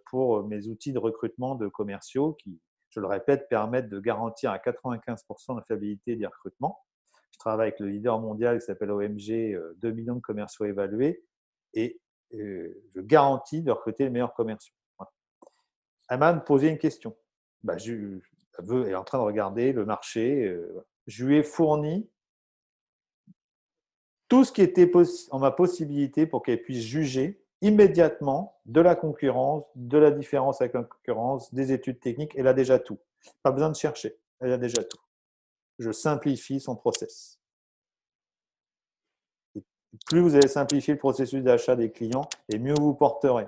[0.08, 4.58] pour mes outils de recrutement de commerciaux qui, je le répète, permettent de garantir à
[4.58, 6.80] 95% la fiabilité des recrutements.
[7.32, 11.24] Je travaille avec le leader mondial qui s'appelle OMG, 2 millions de commerciaux évalués,
[11.74, 12.00] et
[12.32, 14.74] je garantis de recruter les meilleurs commerciaux.
[16.10, 16.34] Voilà.
[16.34, 17.16] me posait une question.
[17.64, 18.22] Bah, elle
[18.88, 20.58] est en train de regarder le marché.
[21.08, 22.10] je lui ai fourni
[24.28, 24.90] tout ce qui était
[25.32, 30.74] en ma possibilité pour qu'elle puisse juger immédiatement de la concurrence, de la différence avec
[30.74, 32.34] la concurrence, des études techniques.
[32.36, 33.00] Elle a déjà tout.
[33.44, 34.18] Pas besoin de chercher.
[34.40, 35.00] Elle a déjà tout.
[35.78, 37.40] Je simplifie son process.
[40.06, 43.48] plus vous allez simplifier le processus d'achat des clients, et mieux vous porterez.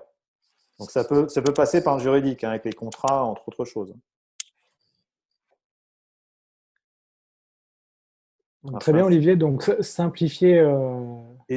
[0.79, 3.65] Donc ça peut, ça peut passer par le juridique, hein, avec les contrats, entre autres
[3.65, 3.93] choses.
[8.79, 9.35] très bien, Olivier.
[9.35, 11.05] Donc, simplifier euh,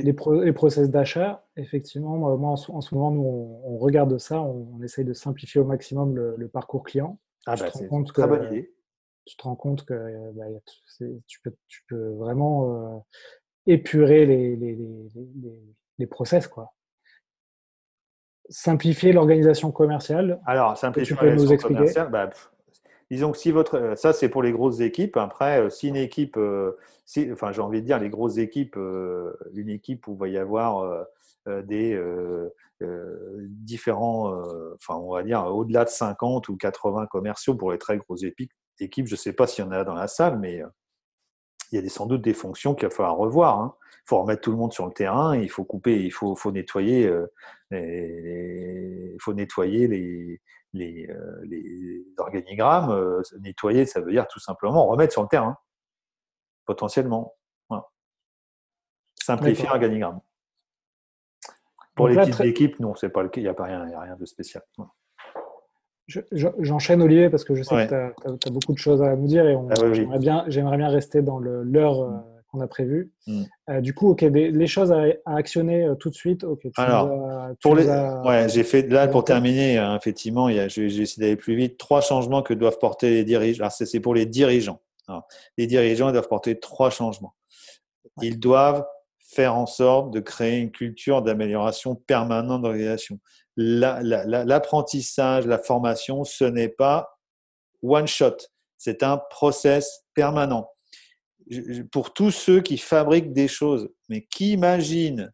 [0.02, 1.46] les, process d'achat.
[1.56, 4.40] Effectivement, moi, en, ce moment, nous, on, regarde ça.
[4.42, 7.18] On, essaye de simplifier au maximum le, parcours client.
[7.46, 8.74] Ah, bah, c'est une très bonne idée.
[9.26, 9.94] Tu te rends compte que
[10.32, 10.44] bah,
[11.26, 12.98] tu, peux, tu, peux, vraiment euh,
[13.66, 14.78] épurer les, les,
[15.98, 16.46] les, process.
[16.46, 16.74] Quoi.
[18.50, 20.40] Simplifier l'organisation commerciale.
[20.44, 22.30] Alors, simplifier l'organisation commerciale, bah,
[23.14, 25.16] disons que si votre, euh, ça c'est pour les grosses équipes.
[25.16, 26.72] Après, euh, si une équipe, euh,
[27.06, 30.38] si, enfin j'ai envie de dire les grosses équipes, une équipe où il va y
[30.38, 31.06] avoir
[31.46, 32.00] des
[32.80, 34.32] différents,
[34.74, 38.50] enfin on va dire au-delà de 50 ou 80 commerciaux pour les très grosses équipes.
[39.06, 40.62] je ne sais pas s'il y en a dans la salle, mais
[41.72, 43.60] il y a sans doute des fonctions qu'il va falloir revoir.
[43.60, 43.74] Hein.
[44.06, 46.52] Il faut remettre tout le monde sur le terrain, il faut couper, il faut, faut
[46.52, 47.12] nettoyer,
[47.70, 50.40] il faut nettoyer les,
[50.74, 55.56] les, euh, les organigrammes, euh, nettoyer, ça veut dire tout simplement remettre sur le terrain,
[56.66, 57.34] potentiellement.
[59.16, 60.20] Simplifier l'organigramme.
[61.94, 64.16] Pour les petites équipes, non, c'est pas le cas, il n'y a pas rien, rien
[64.16, 64.62] de spécial.
[66.32, 69.46] J'enchaîne Olivier parce que je sais que tu as, beaucoup de choses à nous dire
[69.46, 72.18] et ah j'aimerais bien, bien, rester dans l'heure euh,
[72.54, 73.10] qu'on a prévu.
[73.26, 73.42] Mm.
[73.70, 76.44] Euh, du coup, ok, les choses à, actionner euh, tout de suite.
[76.44, 76.66] Ok.
[76.76, 77.10] Alors,
[77.60, 79.78] pour les, ouais, j'ai fait là pour terminer.
[79.78, 81.78] Hein, effectivement, il y a, je, vais essayer d'aller plus vite.
[81.78, 83.64] Trois changements que doivent porter les dirigeants.
[83.64, 84.80] Alors, c'est pour les dirigeants.
[85.58, 87.34] les dirigeants doivent porter trois changements.
[88.22, 88.86] Ils doivent
[89.18, 93.18] faire en sorte de créer une culture d'amélioration permanente d'organisation.
[93.56, 97.18] L'apprentissage, la formation, ce n'est pas
[97.82, 98.36] one shot.
[98.78, 100.73] C'est un process permanent
[101.92, 105.32] pour tous ceux qui fabriquent des choses, mais qui imaginent,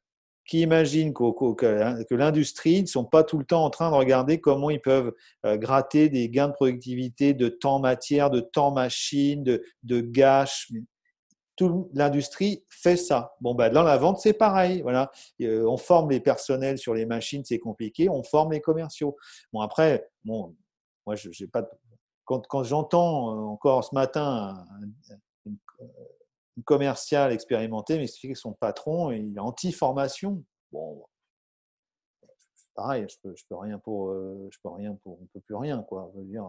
[0.51, 4.41] qui imaginent hein, que, l'industrie ne sont pas tout le temps en train de regarder
[4.41, 5.15] comment ils peuvent
[5.47, 10.73] euh, gratter des gains de productivité, de temps matière, de temps machine, de, de gâche.
[11.93, 13.35] L'industrie fait ça.
[13.41, 14.83] Bon, ben, dans la vente, c'est pareil.
[14.83, 15.13] Voilà.
[15.43, 18.09] Euh, on forme les personnels sur les machines, c'est compliqué.
[18.09, 19.17] On forme les commerciaux.
[19.53, 20.57] Bon, après, bon,
[21.07, 21.69] moi, je, pas.
[22.25, 24.65] Quand, quand j'entends euh, encore ce matin
[26.65, 30.43] commercial expérimenté m'expliquer que son patron est anti-formation.
[30.73, 31.05] Bon,
[32.75, 35.83] pareil, je peux, peux rien pour, euh, je peux rien pour, on peut plus rien
[35.83, 36.11] quoi.
[36.15, 36.47] Je veux dire,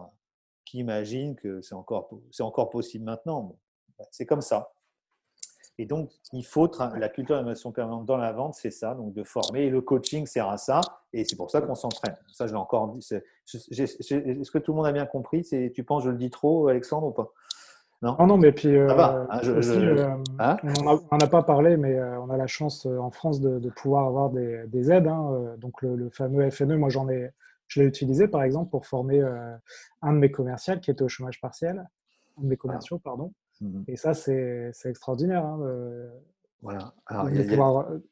[0.64, 3.56] qui imagine que c'est encore, c'est encore possible maintenant.
[4.10, 4.72] c'est comme ça.
[5.78, 9.24] Et donc, il faut la culture d'innovation permanente dans la vente, c'est ça, donc de
[9.24, 9.62] former.
[9.62, 10.82] Et le coaching sert à ça,
[11.14, 12.16] et c'est pour ça qu'on s'entraîne.
[12.30, 13.06] Ça, je l'ai encore dit.
[13.54, 15.42] Est-ce que tout le monde a bien compris?
[15.74, 17.32] Tu penses, je le dis trop, Alexandre, ou pas?
[18.02, 22.20] Non, non, mais puis euh, hein, euh, hein on n'en a pas parlé, mais euh,
[22.20, 25.06] on a la chance en France de, pouvoir avoir des, aides.
[25.06, 27.30] Hein, donc le, fameux FNE, moi j'en ai,
[27.68, 29.22] je l'ai utilisé par exemple pour former
[30.02, 31.88] un de mes commerciaux qui était au chômage partiel,
[32.38, 33.32] un de mes commerciaux, pardon.
[33.60, 35.46] Mmh Et ça, c'est extraordinaire.
[36.62, 36.94] Voilà.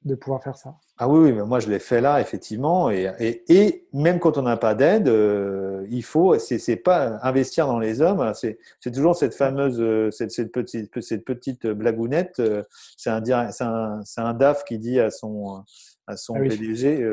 [0.03, 0.75] de, pouvoir, faire ça.
[0.99, 2.91] Ah oui, mais moi je l'ai fait là, effectivement.
[2.91, 3.09] Et,
[3.49, 8.01] et, même quand on n'a pas d'aide, euh, il faut, c'est pas investir dans les
[8.01, 8.59] hommes, c'est
[8.93, 12.41] toujours cette fameuse, euh, cette, cette, petite, cette petite blagounette.
[12.41, 12.65] Euh,
[12.97, 15.63] c'est un, un, un, DAF qui dit à son,
[16.09, 17.07] à son ah PDG,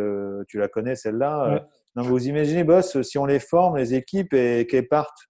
[0.48, 4.66] tu la connais celle-là Non, vous imaginez, boss, si on les forme, les équipes, et
[4.66, 5.28] qu'elles partent.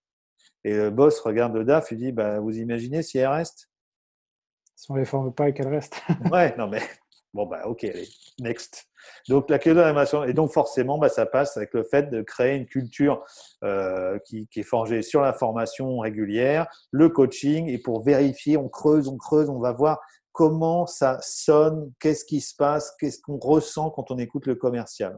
[0.63, 3.69] Et le boss regarde le DAF, il dit, bah, vous imaginez si elles restent
[4.77, 6.01] si on ne les forme pas et qu'elles restent.
[6.31, 6.81] ouais, non mais
[7.33, 8.07] bon bah ok, allez,
[8.39, 8.87] next.
[9.27, 12.21] Donc la clé de l'animation et donc forcément bah, ça passe avec le fait de
[12.21, 13.25] créer une culture
[13.63, 19.07] euh, qui, est forgée sur la formation régulière, le coaching et pour vérifier, on creuse,
[19.07, 19.99] on creuse, on va voir
[20.31, 25.15] comment ça sonne, qu'est-ce qui se passe, qu'est-ce qu'on ressent quand on écoute le commercial.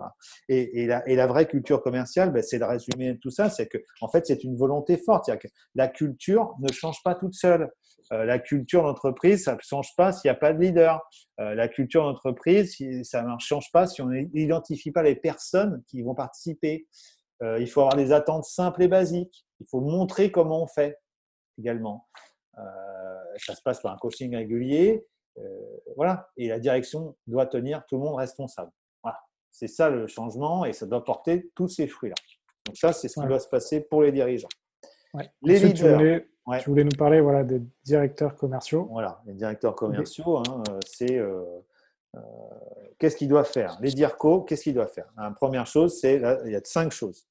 [0.48, 4.26] Et, la, vraie culture commerciale, ben, c'est de résumer tout ça, c'est que en fait
[4.26, 5.30] c'est une volonté forte.
[5.38, 7.70] Que la culture ne change pas toute seule.
[8.12, 11.02] Euh, la culture d'entreprise, ça ne change pas s'il n'y a pas de leader.
[11.40, 16.02] Euh, la culture d'entreprise, ça ne change pas si on n'identifie pas les personnes qui
[16.02, 16.88] vont participer.
[17.44, 19.46] Euh, il faut avoir des attentes simples et basiques.
[19.60, 20.98] Il faut montrer comment on fait
[21.58, 22.08] également.
[23.38, 25.06] ça se passe par un coaching régulier.
[25.96, 26.30] voilà.
[26.38, 28.72] Et la direction doit tenir tout le monde responsable.
[29.04, 29.20] Voilà.
[29.52, 32.16] C'est ça le changement et ça doit porter tous ces fruits-là.
[32.66, 34.50] Donc ça, c'est ce qui doit se passer pour les dirigeants.
[35.42, 36.22] Les leaders.
[36.62, 38.88] Tu voulais nous parler voilà, des directeurs commerciaux.
[38.90, 41.44] Voilà, les directeurs commerciaux, hein, euh, c'est euh,
[42.16, 42.20] euh,
[42.98, 43.78] qu'est-ce qu'ils doivent faire?
[43.82, 45.12] Les DIRCO, qu'est-ce qu'ils doivent faire?
[45.16, 47.28] La première chose, c'est il y a cinq choses.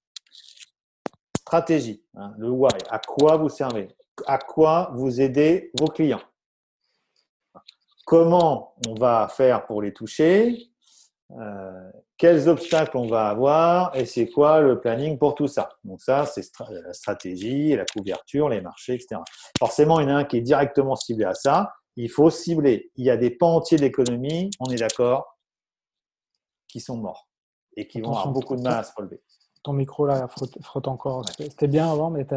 [1.36, 3.88] Stratégie, hein, le why, à quoi vous servez?
[4.26, 6.22] À quoi vous aidez vos clients?
[8.04, 10.70] Comment on va faire pour les toucher?
[11.32, 15.70] Euh, quels obstacles on va avoir et c'est quoi le planning pour tout ça.
[15.84, 19.20] Donc ça, c'est la stratégie, la couverture, les marchés, etc.
[19.56, 21.72] Forcément, il y en a un qui est directement ciblé à ça.
[21.96, 22.90] Il faut cibler.
[22.96, 25.38] Il y a des pans entiers de l'économie, on est d'accord,
[26.66, 27.28] qui sont morts
[27.76, 29.20] et qui vont avoir beaucoup de mal à se relever.
[29.62, 31.24] Ton micro là frotte, encore.
[31.36, 32.34] C'était bien avant, mais tu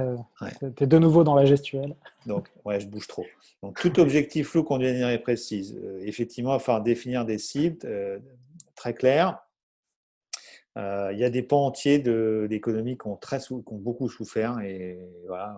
[0.83, 1.95] es de nouveau dans la gestuelle.
[2.25, 3.25] Donc, ouais, je bouge trop.
[3.63, 5.79] Donc, tout objectif flou, qu'on et précise.
[5.83, 8.19] Euh, effectivement, falloir définir des cibles, euh,
[8.75, 9.39] très clair.
[10.77, 15.57] Euh, il y a des pans entiers d'économie qui qui ont beaucoup souffert et voilà,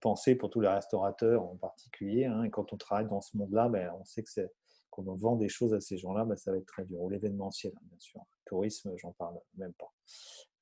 [0.00, 2.26] pensez pour tous les restaurateurs en particulier.
[2.26, 4.52] Hein, quand on travaille dans ce monde-là, ben, on sait que c'est
[4.90, 7.08] quand on vend des choses à ces gens-là, ben, ça va être très dur.
[7.10, 8.20] L'événementiel, hein, bien sûr.
[8.20, 9.92] Le tourisme, j'en parle même pas.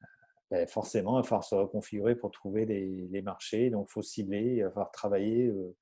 [0.03, 0.07] Euh,
[0.51, 3.71] ben, forcément, il va falloir se reconfigurer pour trouver les, marchés.
[3.71, 5.47] Donc, il faut cibler, il va falloir travailler.
[5.47, 5.77] Euh,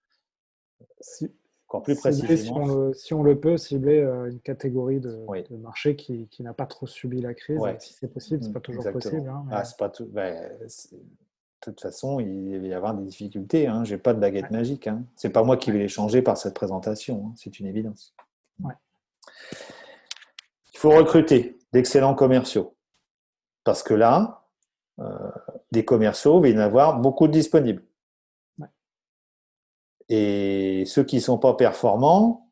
[1.81, 2.93] plus précisément.
[2.93, 5.25] Si on, le, peut, cibler euh, une catégorie de,
[5.57, 9.29] marché qui, n'a pas trop subi la crise, si c'est possible, c'est pas toujours possible.
[9.29, 13.69] Hein, ah, pas tout, ben, de toute façon, il va y avoir des difficultés.
[13.69, 13.85] Hein.
[13.85, 14.89] Je n'ai pas de baguette magique.
[14.89, 15.05] Hein.
[15.17, 17.27] Ce n'est pas moi qui vais les changer par cette présentation.
[17.27, 17.35] Hein.
[17.37, 18.15] C'est une évidence.
[18.61, 22.75] Il faut recruter d'excellents commerciaux.
[23.63, 24.49] Parce que là,
[24.99, 25.31] euh,
[25.71, 27.85] des commerciaux, il va y en avoir beaucoup de disponibles.
[30.09, 32.51] Et ceux qui ne sont pas performants,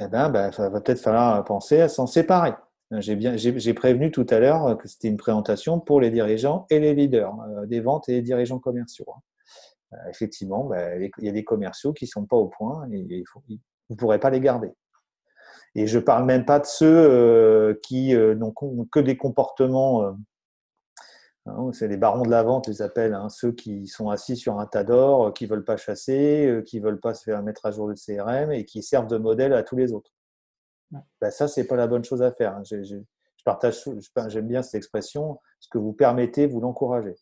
[0.00, 2.54] eh ben, ben, va peut-être falloir penser à s'en séparer.
[3.00, 7.34] J'ai prévenu tout à l'heure que c'était une présentation pour les dirigeants et les leaders
[7.40, 9.06] euh, des ventes et les dirigeants commerciaux.
[9.08, 9.20] Hein.
[9.94, 13.24] Euh, effectivement, ben, il y a des commerciaux qui ne sont pas au point et
[13.34, 13.42] vous
[13.90, 14.72] ne pourrez pas les garder.
[15.74, 18.52] Et je ne parle même pas de ceux euh, qui n'ont
[18.90, 20.14] que des comportements
[21.72, 24.66] c'est les barons de la vente, les appellent, hein, ceux qui sont assis sur un
[24.66, 27.42] tas d'or, euh, qui ne veulent pas chasser, euh, qui ne veulent pas se faire
[27.42, 30.12] mettre à jour le CRM et qui servent de modèle à tous les autres.
[31.20, 32.56] Ben, ça, ce n'est pas la bonne chose à faire.
[32.56, 32.62] Hein.
[32.64, 32.96] Je,
[33.44, 33.82] partage,
[34.28, 37.16] j'aime bien cette expression, ce que vous permettez, vous l'encouragez.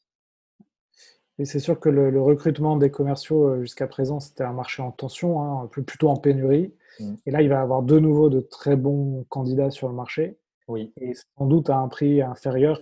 [1.38, 4.90] Et c'est sûr que le, recrutement des commerciaux euh, jusqu'à présent, c'était un marché en
[4.90, 6.74] tension, plutôt en pénurie.
[6.98, 7.14] Mmh.
[7.24, 10.36] Et là, il va y avoir de nouveau de très bons candidats sur le marché.
[10.70, 10.92] Oui.
[11.00, 12.80] Et sans doute à un prix inférieur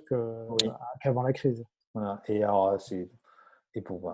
[1.00, 1.64] qu'avant la crise.
[1.94, 2.20] Voilà.
[2.28, 3.08] Et alors, c'est.
[3.74, 4.12] Et pour.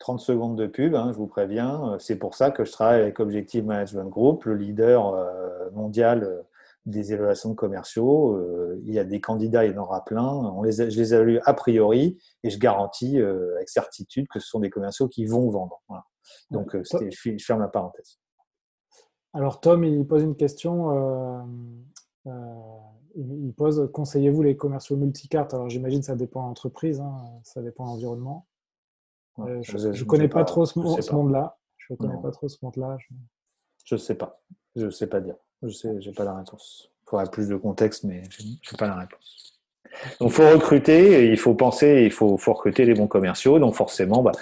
[0.00, 1.94] 30 secondes de pub, hein, je vous préviens.
[1.94, 6.24] Euh, c'est pour ça que je travaille avec Objective Management Group, le leader euh, mondial
[6.24, 6.42] euh,
[6.84, 8.38] des évaluations commerciaux.
[8.84, 10.28] Il y a des candidats, il y en aura plein.
[10.28, 14.60] On les je les évalue a priori et je garantis avec certitude que ce sont
[14.60, 15.82] des commerciaux qui vont vendre.
[16.50, 18.18] Donc, je ferme la parenthèse.
[19.34, 20.90] Alors, Tom, il pose une question.
[20.92, 21.42] Euh,
[22.26, 25.54] il pose conseillez-vous les commerciaux multicartes?
[25.54, 28.46] Alors j'imagine que ça dépend de l'entreprise, hein, ça dépend de l'environnement.
[29.40, 31.58] Euh, je ne connais pas, trop ce, monde-là.
[31.76, 32.96] Je ne connais pas trop ce monde-là.
[33.84, 34.40] Je ne sais pas.
[34.76, 35.36] Je ne sais pas dire.
[35.62, 36.90] Je n'ai pas la réponse.
[37.02, 39.53] Il faudrait plus de contexte, mais je n'ai pas la réponse.
[40.20, 43.58] Donc, faut recruter, il faut penser, il faut, faut, recruter les bons commerciaux.
[43.58, 44.32] Donc, forcément, bah,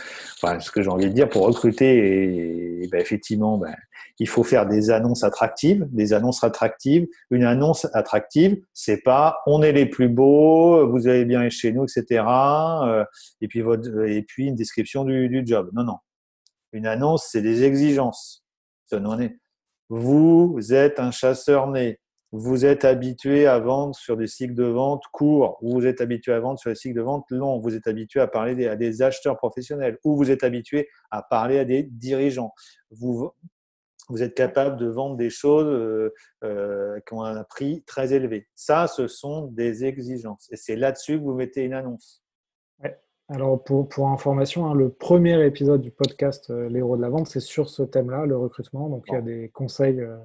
[0.61, 3.71] ce que j'ai envie de dire, pour recruter, et, bah, effectivement, bah,
[4.19, 7.07] il faut faire des annonces attractives, des annonces attractives.
[7.31, 11.85] Une annonce attractive, c'est pas on est les plus beaux, vous allez bien chez nous,
[11.85, 12.25] etc.
[12.85, 13.05] Euh,
[13.41, 15.71] et puis votre, et puis une description du, du job.
[15.73, 15.97] Non, non.
[16.73, 18.45] Une annonce, c'est des exigences.
[19.89, 21.99] Vous êtes un chasseur né
[22.33, 26.33] vous êtes habitué à vendre sur des cycles de vente courts, ou vous êtes habitué
[26.33, 29.03] à vendre sur des cycles de vente longs, vous êtes habitué à parler à des
[29.03, 32.53] acheteurs professionnels, ou vous êtes habitué à parler à des dirigeants.
[32.91, 33.31] Vous,
[34.09, 36.13] vous êtes capable de vendre des choses euh,
[36.43, 38.49] euh, qui ont un prix très élevé.
[38.55, 40.49] Ça, ce sont des exigences.
[40.51, 42.23] Et c'est là-dessus que vous mettez une annonce.
[43.29, 47.29] Alors, pour, pour information, hein, le premier épisode du podcast euh, L'héros de la vente,
[47.29, 48.91] c'est sur ce thème-là, le recrutement.
[48.91, 50.19] Donc, il y a des conseils euh,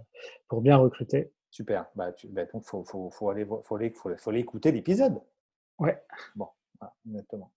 [0.49, 1.31] pour bien recruter.
[1.49, 1.85] Super.
[1.95, 5.21] Bah, bah donc, il faut, faut, faut, aller, faut, aller, faut, écouter l'épisode.
[5.79, 6.03] Ouais.
[6.35, 6.49] Bon,
[7.07, 7.51] exactement.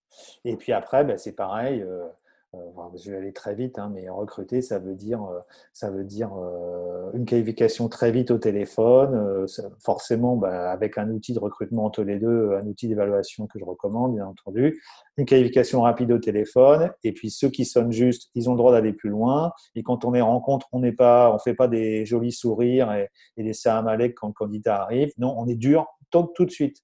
[0.45, 1.82] Et puis après, bah, c'est pareil.
[1.82, 2.07] Euh,
[2.55, 5.38] euh, je vais aller très vite, hein, mais recruter, ça veut dire, euh,
[5.72, 9.46] ça veut dire euh, une qualification très vite au téléphone,
[9.78, 13.64] forcément bah, avec un outil de recrutement entre les deux, un outil d'évaluation que je
[13.64, 14.82] recommande, bien entendu,
[15.16, 18.72] une qualification rapide au téléphone, et puis ceux qui sonnent juste, ils ont le droit
[18.72, 19.53] d'aller plus loin.
[19.76, 23.09] Et quand on les rencontre, on n'est pas, on fait pas des jolis sourires et,
[23.36, 25.12] des salam quand le candidat arrive.
[25.18, 26.78] Non, on est dur tout, tout de suite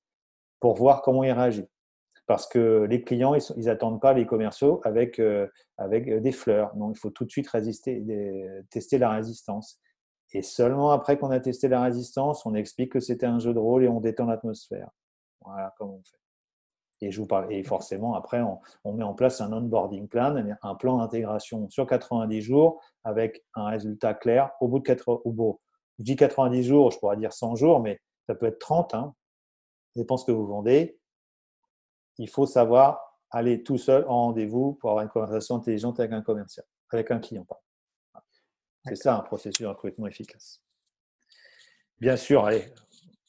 [0.60, 1.66] pour voir comment il réagit
[2.26, 5.46] parce que les clients, ils n'attendent pas les commerciaux avec, euh,
[5.78, 6.76] avec des fleurs.
[6.76, 7.48] Non, il faut tout de suite
[8.70, 9.80] tester la résistance.
[10.32, 13.58] Et seulement après qu'on a testé la résistance, on explique que c'était un jeu de
[13.58, 14.90] rôle et on détend l'atmosphère.
[15.40, 16.18] Voilà comment on fait.
[17.02, 18.42] Et, je vous parle, et forcément, après,
[18.84, 23.66] on, met en place un onboarding plan, un plan d'intégration sur 90 jours avec un
[23.66, 25.60] résultat clair au bout de 4 au bout.
[25.98, 28.94] Je dis 90 jours, je pourrais dire 100 jours, mais ça peut être 30.
[28.94, 29.14] Hein.
[29.94, 30.98] Ça dépend ce que vous vendez
[32.18, 36.22] il faut savoir aller tout seul en rendez-vous pour avoir une conversation intelligente avec un
[36.22, 37.46] commercial, avec un client.
[38.84, 40.62] C'est ça un processus de recrutement efficace.
[41.98, 42.64] Bien sûr, allez,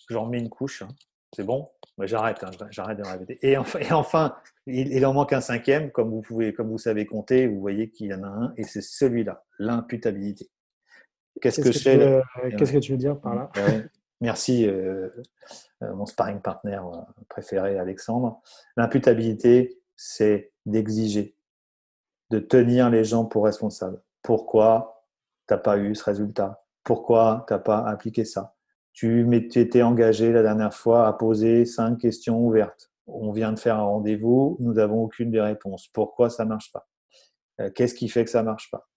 [0.10, 0.82] j'en mets une couche.
[0.82, 0.90] Hein.
[1.34, 1.70] C'est bon
[2.06, 3.40] J'arrête, hein, j'arrête de répéter.
[3.42, 4.36] Et enfin, et enfin,
[4.68, 8.08] il, en manque un cinquième, comme vous pouvez, comme vous savez compter, vous voyez qu'il
[8.08, 10.50] y en a un, et c'est celui-là, l'imputabilité.
[11.42, 12.22] Qu'est-ce que, je
[12.56, 13.52] Qu'est-ce que tu veux dire par là?
[14.22, 15.10] Merci, euh,
[15.82, 18.42] mon sparring partner euh, préféré, Alexandre.
[18.76, 21.36] L'imputabilité, c'est d'exiger,
[22.30, 24.02] de tenir les gens pour responsables.
[24.22, 25.06] Pourquoi
[25.48, 26.64] tu n'as pas eu ce résultat?
[26.84, 28.56] Pourquoi tu n'as pas appliqué ça?
[28.94, 32.92] Tu, étais engagé la dernière fois à poser cinq questions ouvertes.
[33.06, 35.88] On vient de faire un rendez-vous, nous n'avons aucune des réponses.
[35.94, 36.88] Pourquoi ça ne marche pas?
[37.76, 38.90] Qu'est-ce qui fait que ça ne marche pas?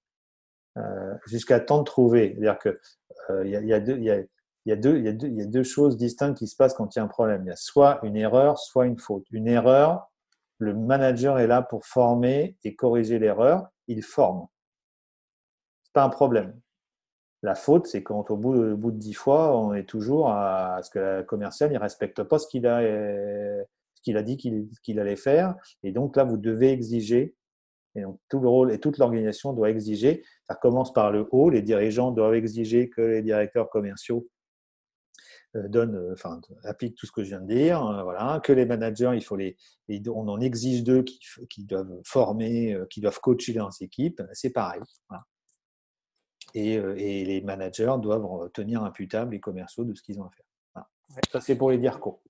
[1.27, 2.35] Jusqu'à temps de trouver.
[2.35, 4.23] C'est-à-dire qu'il y, a, y, a y, a,
[4.67, 7.43] il y, a deux, choses distinctes qui se passent quand il y a un problème.
[7.45, 9.25] Il y a soit une erreur, soit une faute.
[9.31, 10.11] Une erreur,
[10.59, 13.69] le manager est là pour former et corriger l'erreur.
[13.89, 14.47] Il forme.
[15.83, 16.61] C'est pas un problème.
[17.43, 20.99] La faute, c'est quand au bout, de dix fois, on est toujours à, ce que
[20.99, 25.55] la commerciale ne respecte pas ce qu'il a, a dit qu'il allait faire.
[25.83, 27.35] Et donc là, vous devez exiger.
[27.95, 30.23] Et donc tout le rôle et toute l'organisation doit exiger.
[30.49, 31.49] Ça commence par le haut.
[31.49, 34.40] Les dirigeants doivent exiger que les directeurs commerciaux euh,
[35.55, 37.85] donne, euh, enfin, applique tout ce que je viens de dire.
[37.85, 39.57] Euh, voilà, que les managers, il faut les,
[40.09, 44.23] on en exige d'eux qui, qui, doivent former, qui doivent coacher leurs équipes.
[44.33, 44.81] C'est pareil.
[46.55, 50.85] Et, et, les managers doivent tenir imputable les commerciaux de ce qu'ils ont à faire.
[51.31, 52.21] Ça, c'est pour les dire quoi.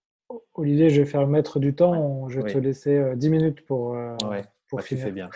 [0.55, 2.29] Olivier, je vais faire le maître du temps.
[2.29, 4.45] Je vais te laisser 10 minutes pour, ouais.
[4.69, 5.29] pour bah, Tu fais bien.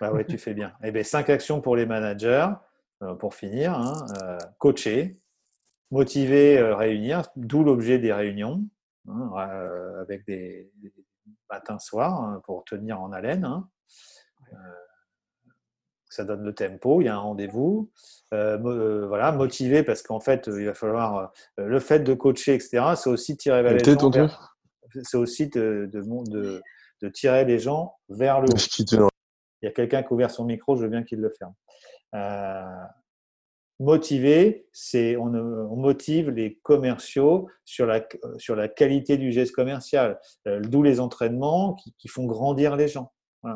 [0.00, 0.72] Bah ouais, tu fais bien.
[0.82, 2.48] Eh bien, cinq actions pour les managers,
[3.18, 3.74] pour finir.
[3.74, 4.38] Hein.
[4.58, 5.20] coacher,
[5.90, 8.64] motiver, euh, réunir, d'où l'objet des réunions,
[9.08, 10.70] hein, euh, avec des,
[11.50, 13.44] matins-soirs hein, pour tenir en haleine.
[13.44, 13.68] Hein.
[14.52, 14.56] Euh,
[16.08, 17.90] ça donne le tempo, il y a un rendez-vous.
[18.30, 22.94] voilà, motiver parce qu'en fait, il va falloir le fait de coacher, etc.
[22.96, 24.56] C'est aussi tirer les gens vers,
[25.04, 26.60] c'est aussi de, de,
[27.00, 29.08] de, tirer les gens vers le haut.
[29.62, 31.54] Il y a quelqu'un qui a ouvert son micro, je veux bien qu'il le ferme.
[33.80, 35.30] Motiver, c'est on,
[35.74, 38.06] motive les commerciaux sur la,
[38.36, 43.10] sur la qualité du geste commercial, euh, d'où les entraînements qui, font grandir les gens.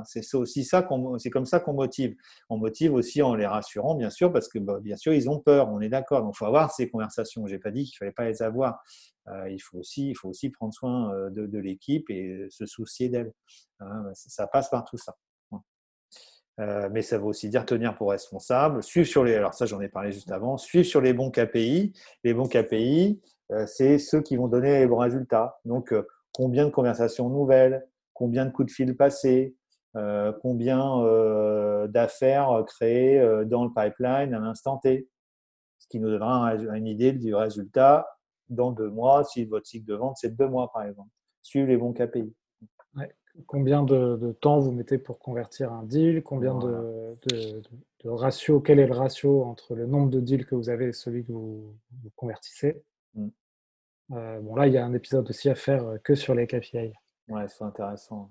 [0.07, 2.17] c'est aussi ça qu'on, c'est comme ça qu'on motive.
[2.49, 5.41] On motive aussi en les rassurant, bien sûr, parce que bah, bien sûr ils ont
[5.41, 5.69] peur.
[5.69, 6.23] On est d'accord.
[6.23, 7.47] Donc, faut avoir ces conversations.
[7.47, 8.83] J'ai pas dit qu'il fallait pas les avoir.
[9.29, 12.65] Euh, il faut aussi, il faut aussi prendre soin euh, de, de l'équipe et se
[12.65, 13.35] soucier d'elle.
[13.81, 15.15] Hein, ça passe par tout ça.
[16.61, 19.81] Euh, mais ça veut aussi dire tenir pour responsable, suivre sur les, alors ça j'en
[19.81, 21.93] ai parlé juste avant, suivre sur les bons KPI.
[22.23, 25.59] Les bons KPI, euh, c'est ceux qui vont donner les bons résultats.
[25.65, 29.57] Donc, euh, combien de conversations nouvelles, combien de coups de fil passés,
[30.43, 35.09] combien d'affaires créées dans le pipeline à l'instant T,
[35.79, 38.05] ce qui nous donnera une idée du résultat
[38.49, 41.11] dans deux mois, si votre cycle de vente c'est deux mois par exemple.
[41.43, 42.35] Suivre les bons KPI
[43.47, 48.87] combien de, temps vous mettez pour convertir un deal, combien de, de, ratio, quel est
[48.87, 51.75] le ratio entre le nombre de deals que vous avez et celui que vous,
[52.17, 52.83] convertissez?
[53.15, 53.29] Mm.
[54.13, 56.47] Euh, bon, là, il y a un épisode aussi à faire euh, que sur les
[56.47, 56.93] KPI.
[57.29, 58.31] Ouais, c'est intéressant.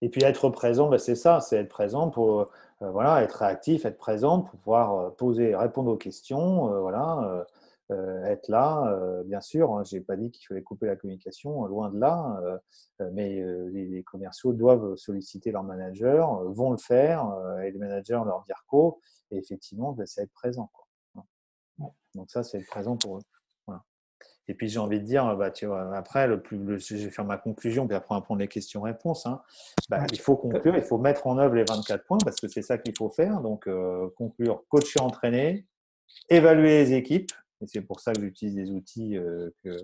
[0.00, 2.40] Et puis être présent, bah, c'est ça, c'est être présent pour
[2.82, 7.46] euh, voilà, être réactif, être présent pour pouvoir poser, répondre aux questions, voilà,
[7.90, 9.72] être là, bien sûr.
[9.72, 12.40] Hein, je n'ai pas dit qu'il fallait couper la communication, loin de là.
[13.12, 17.30] mais les, commerciaux doivent solliciter leur manager, vont le faire,
[17.62, 18.96] et les managers leur dire quoi.
[19.30, 20.70] Et effectivement, ben, c'est être présent.
[22.14, 23.22] Donc ça, c'est être présent pour eux.
[24.46, 27.24] Et puis j'ai envie de dire, bah, tu vois, après, le plus, je vais faire
[27.24, 29.26] ma conclusion, puis après on va prendre les questions-réponses.
[29.26, 29.42] Hein.
[29.88, 32.62] Bah, il faut conclure, il faut mettre en œuvre les 24 points parce que c'est
[32.62, 33.40] ça qu'il faut faire.
[33.40, 35.66] Donc euh, conclure, coacher, entraîner,
[36.28, 37.32] évaluer les équipes.
[37.64, 39.78] Et c'est pour ça que j'utilise des outils euh, que,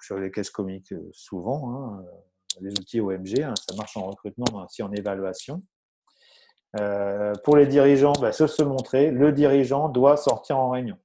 [0.00, 1.74] sur lesquels je communique euh, souvent.
[1.74, 2.04] Hein,
[2.62, 5.62] les outils OMG, hein, ça marche en recrutement, mais aussi en évaluation.
[7.44, 9.10] pour les dirigeants, bah, se, montrer.
[9.10, 10.98] Le dirigeant doit sortir en réunion.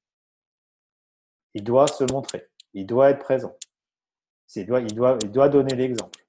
[1.53, 2.49] Il doit se montrer.
[2.73, 3.53] Il doit être présent.
[4.55, 6.25] Il doit, donner l'exemple.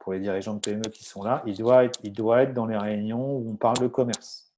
[0.00, 3.48] Pour les dirigeants de PME qui sont là, il doit être dans les réunions où
[3.48, 4.49] on parle de commerce.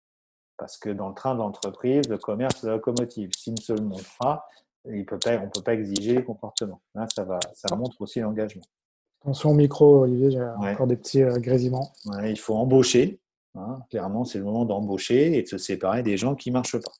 [0.56, 3.30] Parce que dans le train de l'entreprise, le commerce, c'est la locomotive.
[3.36, 4.48] S'il ne se le montre pas,
[4.84, 6.80] il peut pas, on ne peut pas exiger les comportements.
[6.94, 8.62] Là, ça, va, ça montre aussi l'engagement.
[9.22, 11.92] Attention au micro, Olivier, j'ai encore des petits euh, grésillements.
[12.24, 13.20] il faut embaucher.
[13.54, 13.80] Hein.
[13.90, 16.92] Clairement, c'est le moment d'embaucher et de se séparer des gens qui ne marchent pas.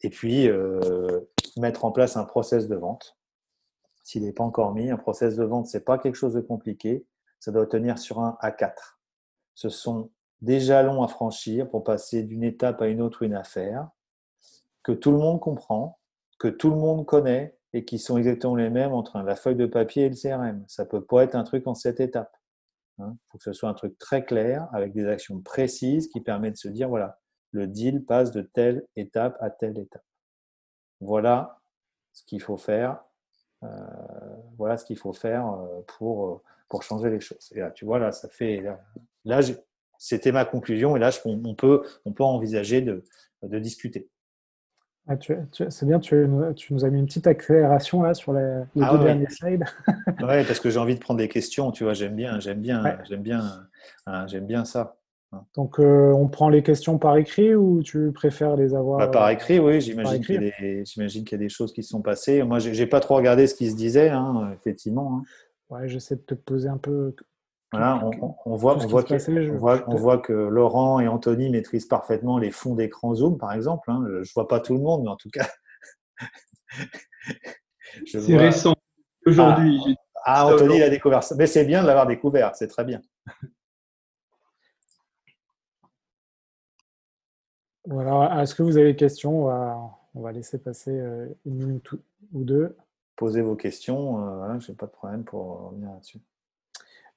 [0.00, 1.20] Et puis, euh,
[1.56, 3.16] mettre en place un process de vente.
[4.02, 6.40] S'il n'est pas encore mis, un process de vente, ce n'est pas quelque chose de
[6.40, 7.06] compliqué.
[7.38, 8.98] Ça doit tenir sur un à 4.
[9.54, 10.10] Ce sont
[10.42, 13.88] des jalons à franchir pour passer d'une étape à une autre une affaire,
[14.82, 15.98] que tout le monde comprend,
[16.38, 19.66] que tout le monde connaît et qui sont exactement les mêmes entre la feuille de
[19.66, 20.64] papier et le CRM.
[20.66, 22.36] Ça peut pas être un truc en sept étapes.
[22.98, 23.16] Il hein.
[23.28, 26.58] faut que ce soit un truc très clair, avec des actions précises qui permettent de
[26.58, 27.20] se dire, voilà,
[27.52, 30.04] le deal passe de telle étape à telle étape.
[31.00, 31.60] Voilà
[32.12, 33.02] ce qu'il faut faire.
[33.62, 33.68] Euh,
[34.58, 37.52] voilà ce qu'il faut faire euh, pour, euh, pour changer les choses.
[37.54, 38.60] Et là, tu vois, là, ça fait.
[39.24, 39.40] Là,
[40.02, 40.96] c'était ma conclusion.
[40.96, 43.04] Et là, on, peut, on peut envisager de,
[43.42, 44.08] de discuter.
[45.08, 45.14] Ah,
[45.68, 49.04] c'est bien, tu, tu, nous as mis une petite accélération là sur les, ah deux
[49.04, 49.64] derniers slides.
[50.08, 51.70] oui, parce que j'ai envie de prendre des questions.
[51.70, 53.44] Tu vois, j'aime bien, j'aime bien, j'aime bien,
[54.06, 54.96] hein, j'aime bien ça.
[55.54, 59.30] Donc, euh, on prend les questions par écrit ou tu préfères les avoir bah, Par
[59.30, 59.80] écrit, oui.
[59.80, 62.42] J'imagine qu'il y, a des choses qui se sont passées.
[62.42, 65.18] Moi, je n'ai pas trop regardé ce qui se disait, hein, effectivement.
[65.18, 65.22] Hein.
[65.70, 67.14] Ouais, j'essaie de te poser un peu.
[67.72, 68.10] Voilà, on,
[68.54, 69.14] voit, on, voit que,
[69.86, 73.90] on, voit, que, Laurent et Anthony maîtrisent parfaitement les fonds d'écran Zoom, par exemple.
[73.90, 74.04] Hein.
[74.06, 75.48] Je ne vois pas tout le monde, mais en tout cas.
[78.06, 78.74] c'est récent.
[79.24, 79.80] Aujourd'hui.
[80.16, 81.20] Ah, ah Anthony l'a découvert.
[81.38, 83.00] Mais c'est bien de l'avoir découvert, c'est très bien.
[87.84, 89.46] Voilà, est-ce que vous avez des questions?
[90.14, 91.90] On va, laisser passer euh, une minute
[92.32, 92.76] ou deux.
[93.16, 96.20] Posez vos questions, euh, je n'ai pas de problème pour revenir là-dessus.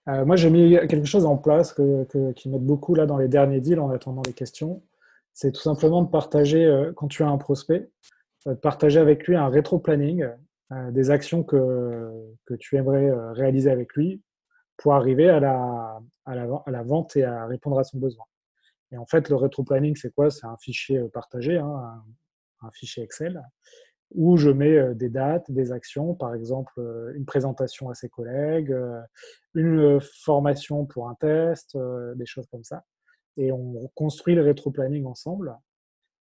[0.07, 3.27] Euh, moi, j'ai mis quelque chose en place que, qui m'aide beaucoup là dans les
[3.27, 4.83] derniers deals en attendant les questions.
[5.33, 7.89] C'est tout simplement de partager, quand tu as un prospect,
[8.45, 10.27] de partager avec lui un rétro-planning
[10.91, 12.09] des actions que,
[12.45, 14.21] que tu aimerais réaliser avec lui
[14.77, 18.25] pour arriver à la, à la, vente et à répondre à son besoin.
[18.91, 20.29] Et en fait, le rétro-planning, c'est quoi?
[20.29, 22.03] C'est un fichier euh, partagé, hein,
[22.61, 23.41] un, fichier Excel,
[24.11, 26.79] où je mets des dates, des actions, par exemple
[27.15, 28.75] une présentation à ses collègues,
[29.53, 31.77] une formation pour un test,
[32.15, 32.83] des choses comme ça.
[33.37, 35.55] Et on construit le rétro-planning ensemble.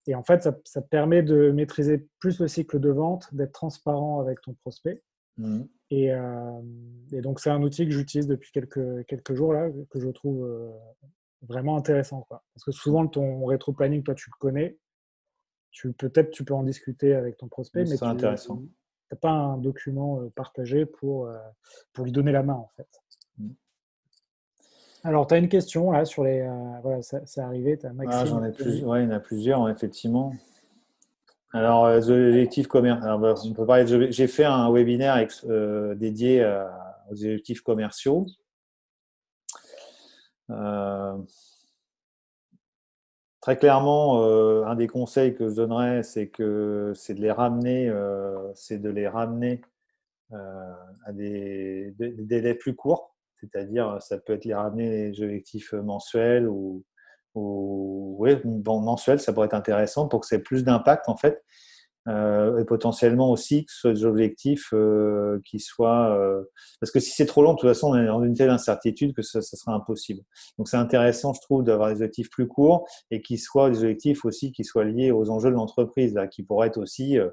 [0.07, 4.41] Et en fait, ça, permet de maîtriser plus le cycle de vente, d'être transparent avec
[4.41, 5.03] ton prospect.
[5.39, 5.63] Mmh.
[5.91, 6.13] Et,
[7.23, 10.73] donc, c'est un outil que j'utilise depuis quelques, quelques jours, là, que je trouve
[11.43, 12.23] vraiment intéressant.
[12.29, 12.43] Quoi.
[12.55, 14.79] Parce que souvent, ton rétro-planning, toi, tu le connais.
[15.73, 20.21] Tu, peut-être tu peux en discuter avec ton prospect, mais tu n'as pas un document
[20.21, 21.37] euh, partagé pour, euh,
[21.93, 22.89] pour lui donner la main, en fait.
[23.39, 23.49] Mmh.
[25.05, 26.41] Alors, tu as une question là sur les.
[26.41, 27.79] Euh, voilà, c'est arrivé.
[27.83, 30.35] As ah, j'en ai plus, ouais, il y en a plusieurs, effectivement.
[31.55, 33.19] Alors, objectifs commerciaux.
[33.19, 35.27] Bah, on peut parler J'ai fait un webinaire
[35.97, 36.45] dédié
[37.11, 38.27] aux objectifs commerciaux.
[43.43, 47.33] Euh, très clairement, euh, un des conseils que je donnerais, c'est que c'est de les
[47.33, 49.63] ramener, euh, c'est de les ramener
[51.05, 56.85] à des, délais plus courts, c'est-à-dire ça peut être les ramener les objectifs mensuels ou,
[57.35, 61.45] mensuels, ça pourrait être intéressant pour que c'est plus d'impact en fait.
[62.09, 66.43] Euh, et potentiellement aussi que ce soit des objectifs euh, qui soient euh,
[66.81, 69.15] parce que si c'est trop long de toute façon on est dans une telle incertitude
[69.15, 70.21] que ça, sera impossible.
[70.59, 74.25] Donc c'est intéressant je trouve d'avoir des objectifs plus courts et qui soient des objectifs
[74.25, 77.31] aussi qui soient liés aux enjeux de l'entreprise qui pourraient être aussi euh,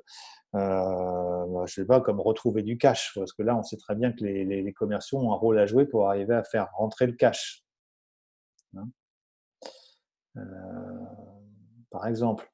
[0.54, 4.12] bah, je sais pas comme retrouver du cash parce que là on sait très bien
[4.12, 7.08] que les, les, les commerciaux ont un rôle à jouer pour arriver à faire rentrer
[7.08, 7.64] le cash
[8.78, 8.88] hein.
[11.90, 12.48] Par exemple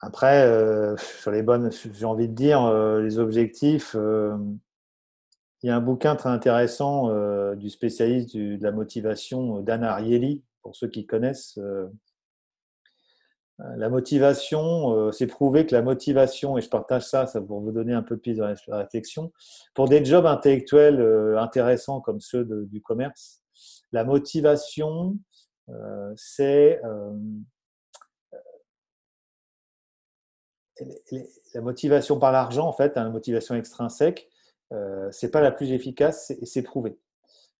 [0.00, 3.96] après, sur les bonnes, j'ai envie de dire, les objectifs,
[5.62, 7.10] il y a un bouquin très intéressant
[7.54, 11.58] du spécialiste de la motivation, Dan Ariely, pour ceux qui connaissent.
[13.58, 17.94] La motivation, c'est prouvé que la motivation, et je partage ça, ça pour vous donner
[17.94, 19.32] un peu plus de réflexion,
[19.74, 21.00] pour des jobs intellectuels
[21.38, 23.42] intéressants comme ceux du commerce,
[23.92, 25.16] la motivation,
[26.16, 26.82] c'est
[31.54, 34.28] la motivation par l'argent, en fait, hein, la motivation extrinsèque,
[35.10, 36.98] c'est pas la plus efficace, c'est prouvé.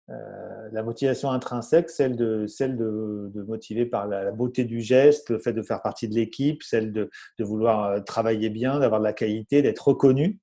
[0.08, 5.38] Euh, la motivation intrinsèque, celle de, celle de, motiver par la, beauté du geste, le
[5.38, 7.10] fait de faire partie de l'équipe, celle de,
[7.40, 10.38] vouloir euh, travailler bien, d'avoir de la qualité, d'être reconnu,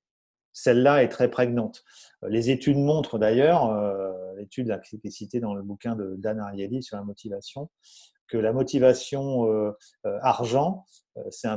[0.51, 1.83] celle-là est très prégnante.
[2.23, 3.73] Euh, les études montrent d'ailleurs,
[4.35, 7.69] l'étude qui est citée dans le bouquin de Dan Ariely sur la motivation,
[8.27, 9.47] que la motivation
[10.21, 10.85] argent
[11.29, 11.49] c'est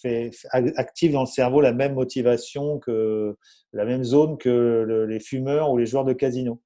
[0.00, 3.36] fait, active dans le cerveau la même motivation que
[3.72, 6.62] la même zone que les fumeurs ou les joueurs de casino.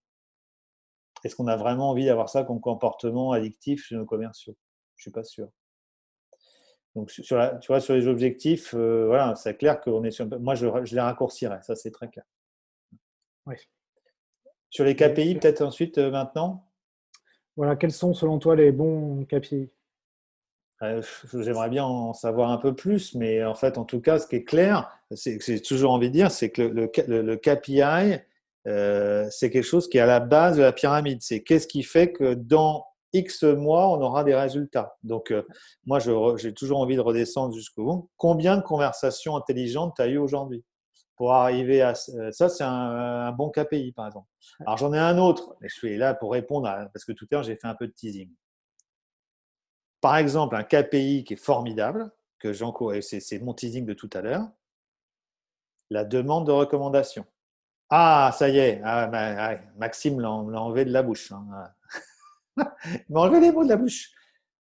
[1.25, 4.57] Est-ce qu'on a vraiment envie d'avoir ça comme comportement addictif chez nos commerciaux?
[4.97, 5.49] Je ne suis pas sûr.
[6.95, 10.27] Donc, sur la, tu vois, sur les objectifs, euh, voilà, c'est clair qu'on est sur.
[10.41, 12.25] Moi, je, les raccourcirais, ça c'est très clair.
[13.47, 13.55] Oui.
[14.71, 16.70] Sur les KPI, peut-être ensuite, euh, maintenant?
[17.57, 19.71] Voilà, quels sont selon toi les bons KPI
[20.83, 21.03] euh,
[21.35, 24.37] J'aimerais bien en savoir un peu plus, mais en fait, en tout cas, ce qui
[24.37, 28.21] est clair, c'est que j'ai toujours envie de dire, c'est que le, KPI,
[28.67, 31.19] euh, c'est quelque chose qui est à la base de la pyramide.
[31.23, 34.97] C'est qu'est-ce qui fait que dans X mois, on aura des résultats.
[35.03, 35.43] Donc, euh,
[35.85, 38.11] moi, j'ai toujours envie de redescendre jusqu'au bout.
[38.17, 40.65] Combien de conversations intelligentes tu as eu aujourd'hui?
[41.21, 44.27] Pour arriver à ça C'est un, bon KPI, par exemple.
[44.61, 47.35] Alors, j'en ai un autre, mais je suis là pour répondre parce que tout à
[47.35, 48.31] l'heure, j'ai fait un peu de teasing.
[50.01, 54.23] Par exemple, un KPI qui est formidable, que j'encourage, c'est mon teasing de tout à
[54.23, 54.49] l'heure,
[55.91, 57.27] la demande de recommandation.
[57.91, 61.33] Ah, ça y est, ah, Maxime l'a enlevé de la bouche.
[61.33, 61.45] Hein.
[62.87, 64.11] Il m'a enlevé les mots de la bouche.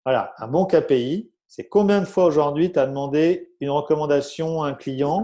[0.05, 4.69] Voilà, un bon KPI, c'est combien de fois aujourd'hui tu as demandé une recommandation à
[4.69, 5.23] un client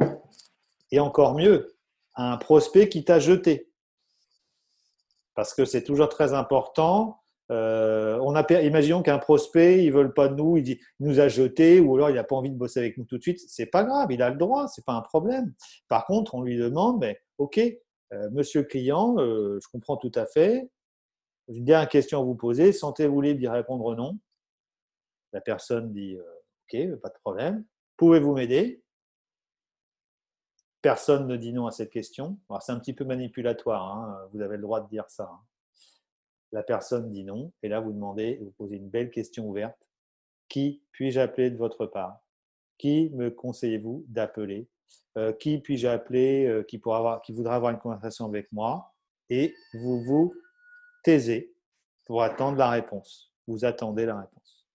[0.91, 1.77] et encore mieux,
[2.15, 3.71] à un prospect qui t'a jeté.
[5.35, 7.21] Parce que c'est toujours très important.
[7.53, 11.79] Euh, a, imaginons qu'un prospect, il ne veut pas de nous, il, nous a jeté
[11.79, 13.41] ou alors il n'a pas envie de bosser avec nous tout de suite.
[13.47, 15.55] C'est pas grave, il a le droit, c'est pas un problème.
[15.89, 20.27] Par contre, on lui demande, mais ok, euh, monsieur client, euh, je comprends tout à
[20.27, 20.69] fait.
[21.49, 22.73] J'ai une dernière question à vous poser.
[22.73, 24.19] Sentez-vous libre d'y répondre non?
[25.33, 27.65] La personne dit OK, pas de problème.
[27.97, 28.83] Pouvez-vous m'aider?
[30.87, 32.39] Personne ne dit non à cette question.
[32.61, 33.93] C'est un petit peu manipulatoire.
[33.93, 35.25] Hein, vous avez le droit de dire ça.
[35.25, 35.41] Hein.
[36.53, 37.51] La personne dit non.
[37.65, 39.77] Et là, vous demandez, vous posez une belle question ouverte.
[40.49, 42.21] Qui puis-je appeler de votre part?
[42.79, 44.69] Qui me conseillez-vous d'appeler?
[45.19, 48.95] Euh, qui puis-je appeler, euh, qui, pourra avoir, qui voudra avoir une conversation avec moi,
[49.29, 50.35] et vous vous
[51.03, 51.53] taisez
[52.05, 53.33] pour attendre la réponse.
[53.49, 54.69] Vous attendez la réponse.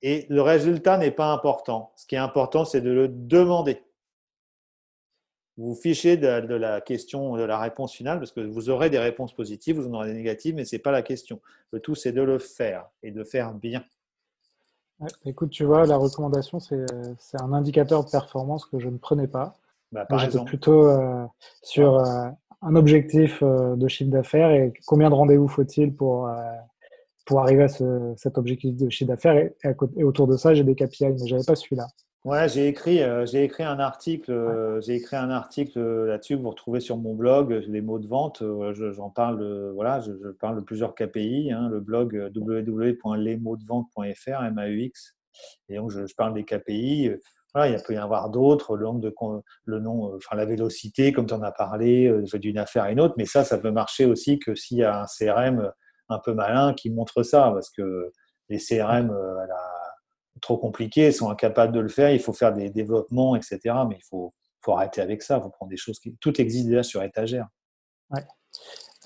[0.00, 1.92] Et le résultat n'est pas important.
[1.94, 3.82] Ce qui est important, c'est de le demander.
[5.58, 9.34] Vous fichez de, la question, de la réponse finale, parce que vous aurez des réponses
[9.34, 11.40] positives, vous en aurez des négatives, mais ce n'est pas la question.
[11.72, 13.84] Le tout, c'est de le faire et de faire bien
[15.24, 16.86] écoute, tu vois, la recommandation, c'est
[17.40, 19.54] un indicateur de performance que je ne prenais pas.
[19.92, 21.24] Bah, J'étais plutôt euh,
[21.62, 22.28] sur euh,
[22.62, 26.30] un objectif euh, de chiffre d'affaires et combien de rendez-vous faut-il pour,
[27.24, 27.68] pour arriver à
[28.16, 29.36] cet objectif de chiffre d'affaires.
[29.36, 29.54] Et,
[29.96, 31.86] et, autour de ça, j'ai des KPI, mais je n'avais pas celui-là.
[32.28, 36.42] Ouais, j'ai écrit, euh, j'ai écrit un article, euh, j'ai écrit un article là-dessus que
[36.42, 38.42] vous retrouvez sur mon blog, les mots de vente.
[38.42, 45.16] Euh, j'en parle, voilà, je, parle de plusieurs KPI, hein, le blog www.lesmotsdevente.fr, MAUX.
[45.70, 47.12] Et donc, je, parle des KPI.
[47.54, 49.14] Voilà, il peut y en avoir d'autres, le nombre de,
[49.64, 53.14] le nom, enfin la vélocité, comme tu en as parlé, d'une affaire à une autre.
[53.16, 55.72] Mais ça, ça peut marcher aussi que s'il y a un CRM
[56.10, 58.12] un peu malin qui montre ça, parce que
[58.50, 59.77] les CRM, à la
[60.40, 63.58] trop compliqués, sont incapables de le faire, il faut faire des développements, etc.
[63.88, 66.16] Mais il faut, faut arrêter avec ça, il faut prendre des choses qui...
[66.20, 67.48] Tout existe déjà sur étagère.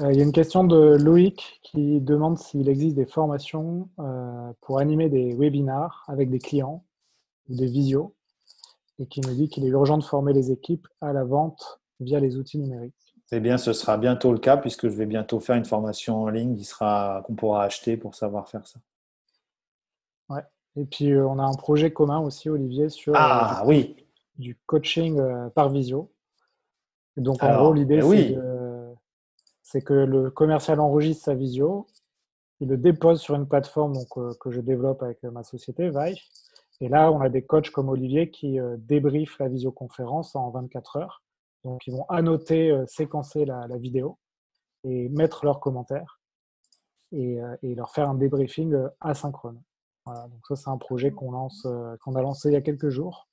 [0.01, 4.53] Euh, il y a une question de Loïc qui demande s'il existe des formations euh,
[4.63, 6.85] pour animer des webinars avec des clients
[7.49, 8.15] ou des visios
[8.99, 12.21] et qui nous dit qu'il est urgent de former les équipes à la vente via
[12.21, 12.95] les outils numériques.
[13.33, 16.29] Eh bien, ce sera bientôt le cas puisque je vais bientôt faire une formation en
[16.29, 18.79] ligne qui sera qu'on pourra acheter pour savoir faire ça.
[20.77, 23.97] Et puis, euh, on a un projet commun aussi, Olivier, sur euh, ah, oui.
[24.39, 26.11] du coaching euh, par visio.
[27.17, 28.01] donc, en gros, l'idée,
[29.63, 31.87] c'est que le commercial enregistre sa visio
[32.61, 36.17] ils le déposent sur une plateforme donc, que je développe avec ma société, Vive.
[36.81, 41.25] Et là, on a des coachs comme Olivier qui débriefent la visioconférence en 24 heures.
[41.65, 44.17] Donc, ils vont annoter, séquencer la, vidéo
[44.85, 46.21] et mettre leurs commentaires
[47.11, 49.61] et, leur faire un débriefing asynchrone.
[50.05, 51.67] Voilà, donc ça, c'est un projet qu'on lance,
[52.03, 53.29] qu'on a lancé il y a quelques jours.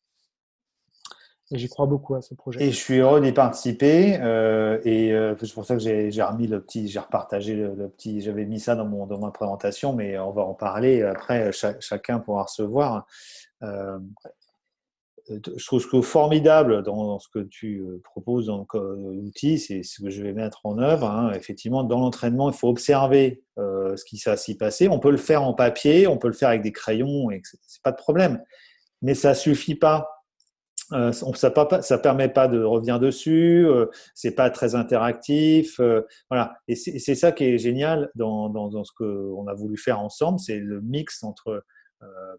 [1.51, 2.63] Et j'y crois beaucoup à ce projet.
[2.63, 4.19] Et je suis heureux d'y participer.
[4.21, 8.21] Euh, et euh, c'est pour ça que j'ai remis le petit, j'ai repartagé le, petit,
[8.21, 11.51] j'avais mis ça dans, mon, dans ma présentation, mais on va en parler après.
[11.51, 13.07] chacun pourra recevoir.
[13.63, 13.97] Euh,
[15.29, 20.09] je trouve ce que formidable dans ce que tu proposes dans l'outil, c'est ce que
[20.09, 21.09] je vais mettre en œuvre.
[21.09, 21.31] Hein.
[21.35, 24.87] Effectivement, dans l'entraînement, il faut observer ce qui s'est passé.
[24.87, 27.83] On peut le faire en papier, on peut le faire avec des crayons, et c'est
[27.83, 28.41] pas de problème.
[29.01, 30.19] Mais ça suffit pas
[30.91, 36.57] euh, ça ne permet pas de revenir dessus, euh, c'est pas très interactif, euh, voilà.
[36.67, 40.39] Et c'est ça qui est génial dans, dans, dans ce qu'on a voulu faire ensemble,
[40.39, 41.63] c'est le mix entre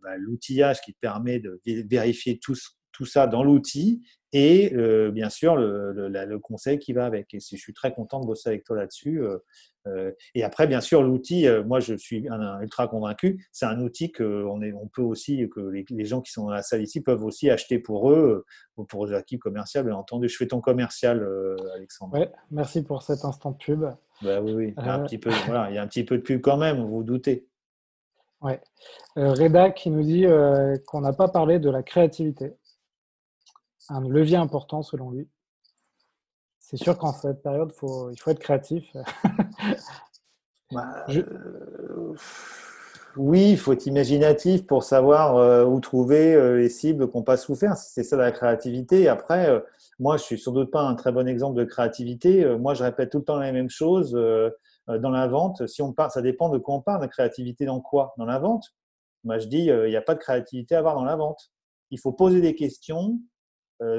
[0.02, 2.54] bah, l'outillage qui permet de vérifier tout,
[3.00, 4.72] tout ça dans l'outil et
[5.10, 7.34] bien sûr le, le, conseil qui va avec.
[7.34, 9.20] Et je suis très content de bosser avec toi là-dessus.
[9.86, 13.80] Euh, et après, bien sûr, l'outil, euh, moi je suis un, ultra convaincu, c'est un
[13.80, 16.82] outil que on, est, on peut aussi, que les, gens qui sont dans la salle
[16.82, 18.44] ici peuvent aussi acheter pour eux
[18.76, 20.28] ou pour les équipes commerciales, bien entendu.
[20.28, 22.18] Je fais ton commercial, euh, Alexandre.
[22.18, 23.84] Ouais, merci pour cet instant de pub.
[24.22, 24.74] Bah, oui, oui.
[24.76, 26.40] Il, y a un petit peu, voilà, il y a un petit peu de pub
[26.40, 27.46] quand même, vous vous doutez.
[28.42, 28.60] Ouais.
[29.16, 30.24] Reda qui nous dit
[30.86, 32.54] qu'on n'a pas parlé de la créativité.
[33.90, 35.28] Un levier important selon lui
[36.70, 38.84] c'est sûr qu'en cette période, faut, il faut être créatif.
[40.72, 42.14] Bah, euh,
[43.16, 47.24] oui, il faut être imaginatif pour savoir euh, où trouver euh, les cibles qui n'ont
[47.24, 47.76] pas souffert.
[47.76, 49.08] C'est ça la créativité.
[49.08, 49.50] Après,
[49.98, 52.46] moi, je suis sans doute pas un très bon exemple de créativité.
[52.56, 54.12] moi, je répète tout le temps les mêmes choses
[54.86, 55.66] dans la vente.
[55.66, 57.00] Si on parle, ça dépend de quoi on parle.
[57.00, 58.14] La créativité dans quoi?
[58.16, 58.66] Dans la vente?
[59.24, 61.50] Moi, je dis, il n'y a pas de créativité à avoir dans la vente.
[61.90, 63.18] Il faut poser des questions,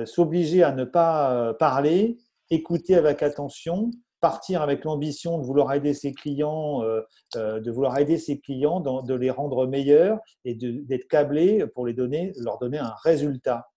[0.06, 2.18] s'obliger à ne pas parler
[2.52, 7.02] écouter avec attention, partir avec l'ambition de vouloir aider ses clients, euh,
[7.38, 11.94] euh, de vouloir aider ses clients, de les rendre meilleurs et d'être câblé pour les
[11.94, 13.68] donner, leur donner un résultat.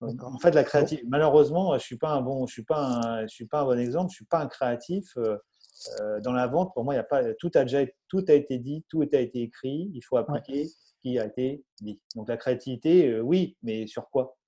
[0.00, 1.06] En fait, la créativité.
[1.08, 3.78] Malheureusement, je suis pas un bon, je suis pas un, je suis pas un bon
[3.78, 4.10] exemple.
[4.10, 6.72] Je suis pas un créatif euh, dans la vente.
[6.72, 9.18] Pour moi, il y a pas tout a déjà tout a été dit, tout a
[9.18, 9.90] été écrit.
[9.92, 12.00] Il faut appliquer ce qui a été dit.
[12.16, 14.38] Donc la créativité, oui, mais sur quoi?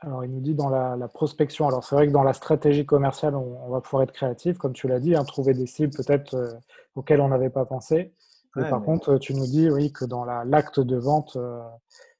[0.00, 1.66] Alors, il nous dit dans la, prospection.
[1.66, 4.86] Alors, c'est vrai que dans la stratégie commerciale, on, va pouvoir être créatif, comme tu
[4.86, 6.52] l'as dit, hein, trouver des cibles peut-être euh,
[6.94, 8.12] auxquelles on n'avait pas pensé.
[8.56, 11.60] Mais par contre, tu nous dis oui que dans l'acte de vente, euh,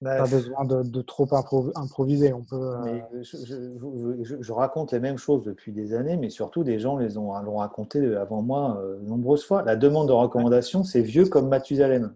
[0.00, 1.26] bah, pas besoin de, trop
[1.74, 2.32] improviser.
[2.32, 2.74] On peut.
[2.86, 7.36] Euh, je, raconte les mêmes choses depuis des années, mais surtout des gens les ont
[7.40, 9.62] l'ont raconté avant moi nombreuses fois.
[9.62, 12.14] La demande de recommandation, c'est vieux comme Mathusalem.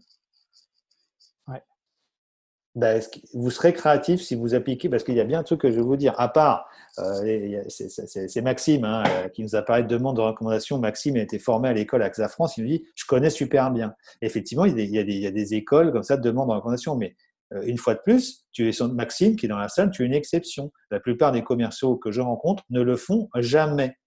[2.74, 3.02] Ben,
[3.34, 5.76] vous serez créatif si vous appliquez, parce qu'il y a bien un truc que je
[5.76, 9.88] vais vous dire, à part, euh, c'est Maxime hein, euh, qui nous a parlé de
[9.88, 10.78] demande de recommandation.
[10.78, 13.94] Maxime a été formé à l'école AXA France, il nous dit, je connais super bien.
[14.22, 16.54] effectivement, il y, a des, il, y a des, écoles comme ça de demande de
[16.54, 17.14] recommandation, mais
[17.52, 20.06] euh, une fois de plus, tu es Maxime qui est dans la salle, tu es
[20.06, 20.72] une exception.
[20.90, 23.98] La plupart des commerciaux que je rencontre ne le font jamais.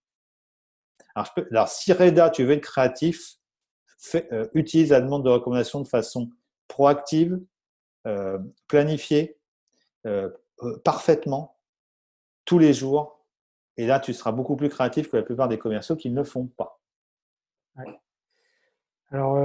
[1.13, 3.36] Alors, alors si Reda, tu veux être créatif,
[4.55, 6.30] utilise la demande de recommandation de façon
[6.68, 7.39] proactive, euh,
[8.67, 9.37] planifier
[10.05, 10.29] euh,
[10.61, 11.57] euh, parfaitement
[12.45, 13.25] tous les jours.
[13.75, 16.23] Et là, tu seras beaucoup plus créatif que la plupart des commerciaux qui ne le
[16.23, 16.79] font pas.
[19.09, 19.35] Alors,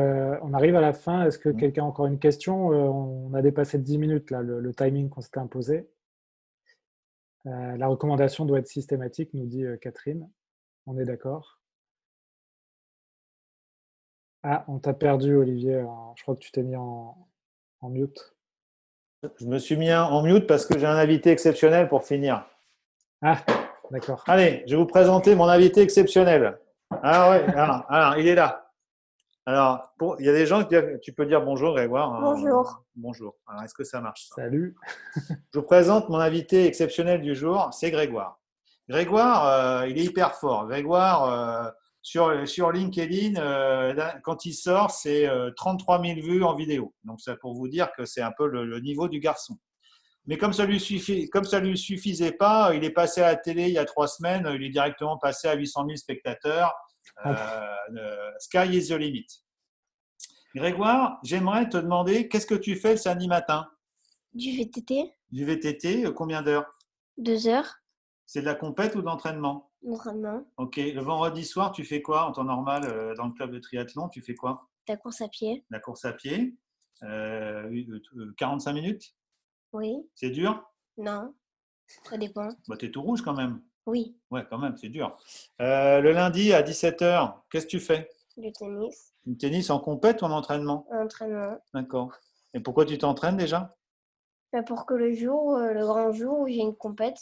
[0.43, 1.25] on arrive à la fin.
[1.25, 1.57] Est-ce que mmh.
[1.57, 2.69] quelqu'un a encore une question?
[2.69, 5.89] On a dépassé 10 minutes, là, le, timing qu'on s'était imposé.
[7.45, 10.31] la recommandation doit être systématique, nous dit Catherine.
[10.87, 11.61] On est d'accord.
[14.43, 15.85] Ah, on t'a perdu, Olivier.
[16.17, 17.29] Je crois que tu t'es mis en,
[17.81, 18.35] en mute.
[19.39, 22.47] Je me suis mis en mute parce que j'ai un invité exceptionnel pour finir.
[23.21, 23.37] Ah,
[23.91, 24.25] d'accord.
[24.27, 26.59] Allez, je vais vous présenter mon invité exceptionnel.
[27.03, 28.71] Ah ouais, alors, il est là.
[29.45, 32.15] Alors, il y a des gens qui tu peux dire bonjour Grégoire.
[32.15, 32.21] Hein.
[32.23, 32.83] Bonjour.
[32.95, 33.35] bonjour.
[33.47, 34.75] Alors, est-ce que ça marche Salut.
[35.53, 38.41] je vous présente mon invité exceptionnel du jour, c'est Grégoire.
[38.89, 40.67] Grégoire, euh, il est hyper fort.
[40.67, 41.71] Grégoire, euh,
[42.03, 46.95] sur, sur LinkedIn, euh, quand il sort, c'est 33 000 vues en vidéo.
[47.05, 49.59] Donc, c'est pour vous dire que c'est un peu le, niveau du garçon.
[50.27, 53.37] Mais comme ça lui suffit, comme ça lui suffisait pas, il est passé à la
[53.37, 54.49] télé il y a trois semaines.
[54.55, 56.73] Il est directement passé à 800 000 spectateurs.
[57.27, 57.35] Euh,
[57.97, 59.27] euh, sky is the limit.
[60.55, 63.67] Grégoire, j'aimerais te demander qu'est-ce que tu fais le samedi matin?
[64.35, 65.13] Du VTT.
[65.31, 66.67] Du VTT, combien d'heures?
[67.17, 67.77] Deux heures.
[68.27, 70.77] C'est de la compète ou d'entraînement Ok.
[70.77, 74.09] Le vendredi soir, tu fais quoi en temps normal euh, dans le club de triathlon?
[74.09, 74.69] Tu fais quoi?
[74.89, 75.65] La course à pied.
[75.71, 76.55] La course à pied.
[77.01, 79.15] 45 minutes?
[79.73, 79.97] Oui.
[80.15, 80.63] C'est dur?
[80.99, 81.35] Non.
[82.05, 82.49] Ça dépend.
[82.69, 83.63] Bah, tu es tout rouge quand même.
[83.87, 84.17] Oui.
[84.31, 85.17] Ouais, quand même, c'est dur.
[85.59, 88.09] le lundi à 17h, qu'est-ce que tu fais?
[88.37, 89.15] Du tennis.
[89.27, 90.87] Du tennis en compète ou en entraînement?
[90.91, 91.59] En entraînement.
[91.75, 92.13] D'accord.
[92.55, 93.77] Et pourquoi tu t'entraînes déjà?
[94.53, 97.19] Bah, Pour que le jour, le grand jour où j'ai une compète,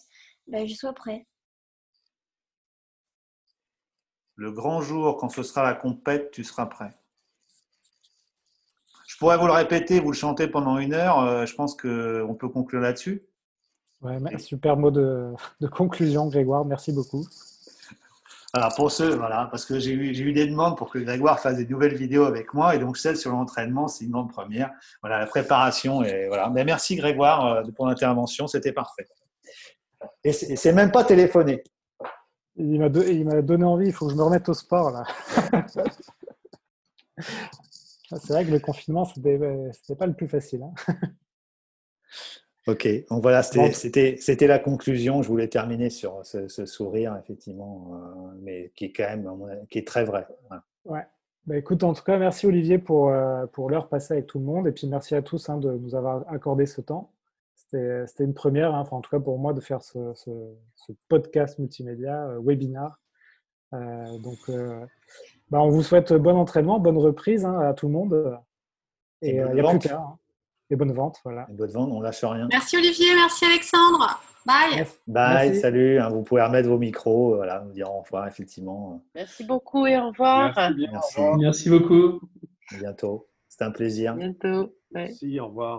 [0.47, 1.27] bah, je sois prêt.
[4.39, 6.97] Le grand jour, quand ce sera la compète, tu seras prêt.
[9.09, 11.19] Je pourrais vous le répéter, vous le chantez pendant une heure.
[11.19, 13.27] Euh, je pense qu'on peut conclure là-dessus.
[14.01, 15.35] Ouais, super mot de,
[15.73, 16.65] conclusion, Grégoire.
[16.65, 17.27] Merci beaucoup.
[18.53, 21.57] Alors pour ceux, voilà, parce que j'ai eu, eu des demandes pour que Grégoire fasse
[21.57, 24.71] des nouvelles vidéos avec moi, et donc celle sur l'entraînement, c'est une grande première.
[25.03, 26.49] Voilà, la préparation, et voilà.
[26.49, 29.09] Mais merci Grégoire euh, pour l'intervention, c'était parfait.
[30.23, 31.65] Et c'est même pas téléphoné.
[32.59, 32.89] Il m'a
[33.43, 35.05] donné envie, il faut que je me remette au sport là.
[38.11, 39.39] c'est vrai que le confinement, c'était
[39.97, 40.63] pas le plus facile.
[40.63, 40.75] Hein.
[42.67, 45.23] ok, donc voilà, c'était la conclusion.
[45.23, 49.31] Je voulais terminer sur ce, sourire, effectivement, euh, mais qui est quand même
[49.71, 50.27] qui est très vrai.
[50.85, 51.05] Ouais.
[51.47, 54.45] Bah, écoute, en tout cas, merci Olivier pour, euh, pour l'heure passée avec tout le
[54.45, 54.67] monde.
[54.67, 57.11] Et puis merci à tous hein, de nous avoir accordé ce temps.
[57.71, 59.99] C'était une première, hein, en tout cas pour moi, de faire ce,
[61.09, 62.99] podcast multimédia, euh, webinar.
[63.75, 64.85] Euh, donc, euh,
[65.51, 68.39] bah, on vous souhaite bon entraînement, bonne reprise hein, à tout le monde.
[69.21, 69.97] Et il n'y a plus qu'à.
[69.97, 70.19] Hein.
[70.71, 71.47] Et bonne vente, voilà.
[71.51, 72.47] Et bonne vente, on lâche rien.
[72.51, 74.21] Merci Olivier, merci Alexandre.
[74.47, 74.87] Bye.
[75.07, 75.99] Bye, salut.
[76.11, 79.03] vous pouvez remettre vos micros, voilà, nous dire au revoir, effectivement.
[79.15, 80.55] Merci beaucoup et au revoir.
[80.57, 81.71] Merci, merci.
[81.71, 82.21] beaucoup.
[82.73, 83.29] À bientôt.
[83.49, 84.13] C'était un plaisir.
[84.13, 84.75] À bientôt.
[84.91, 85.79] Merci, au revoir.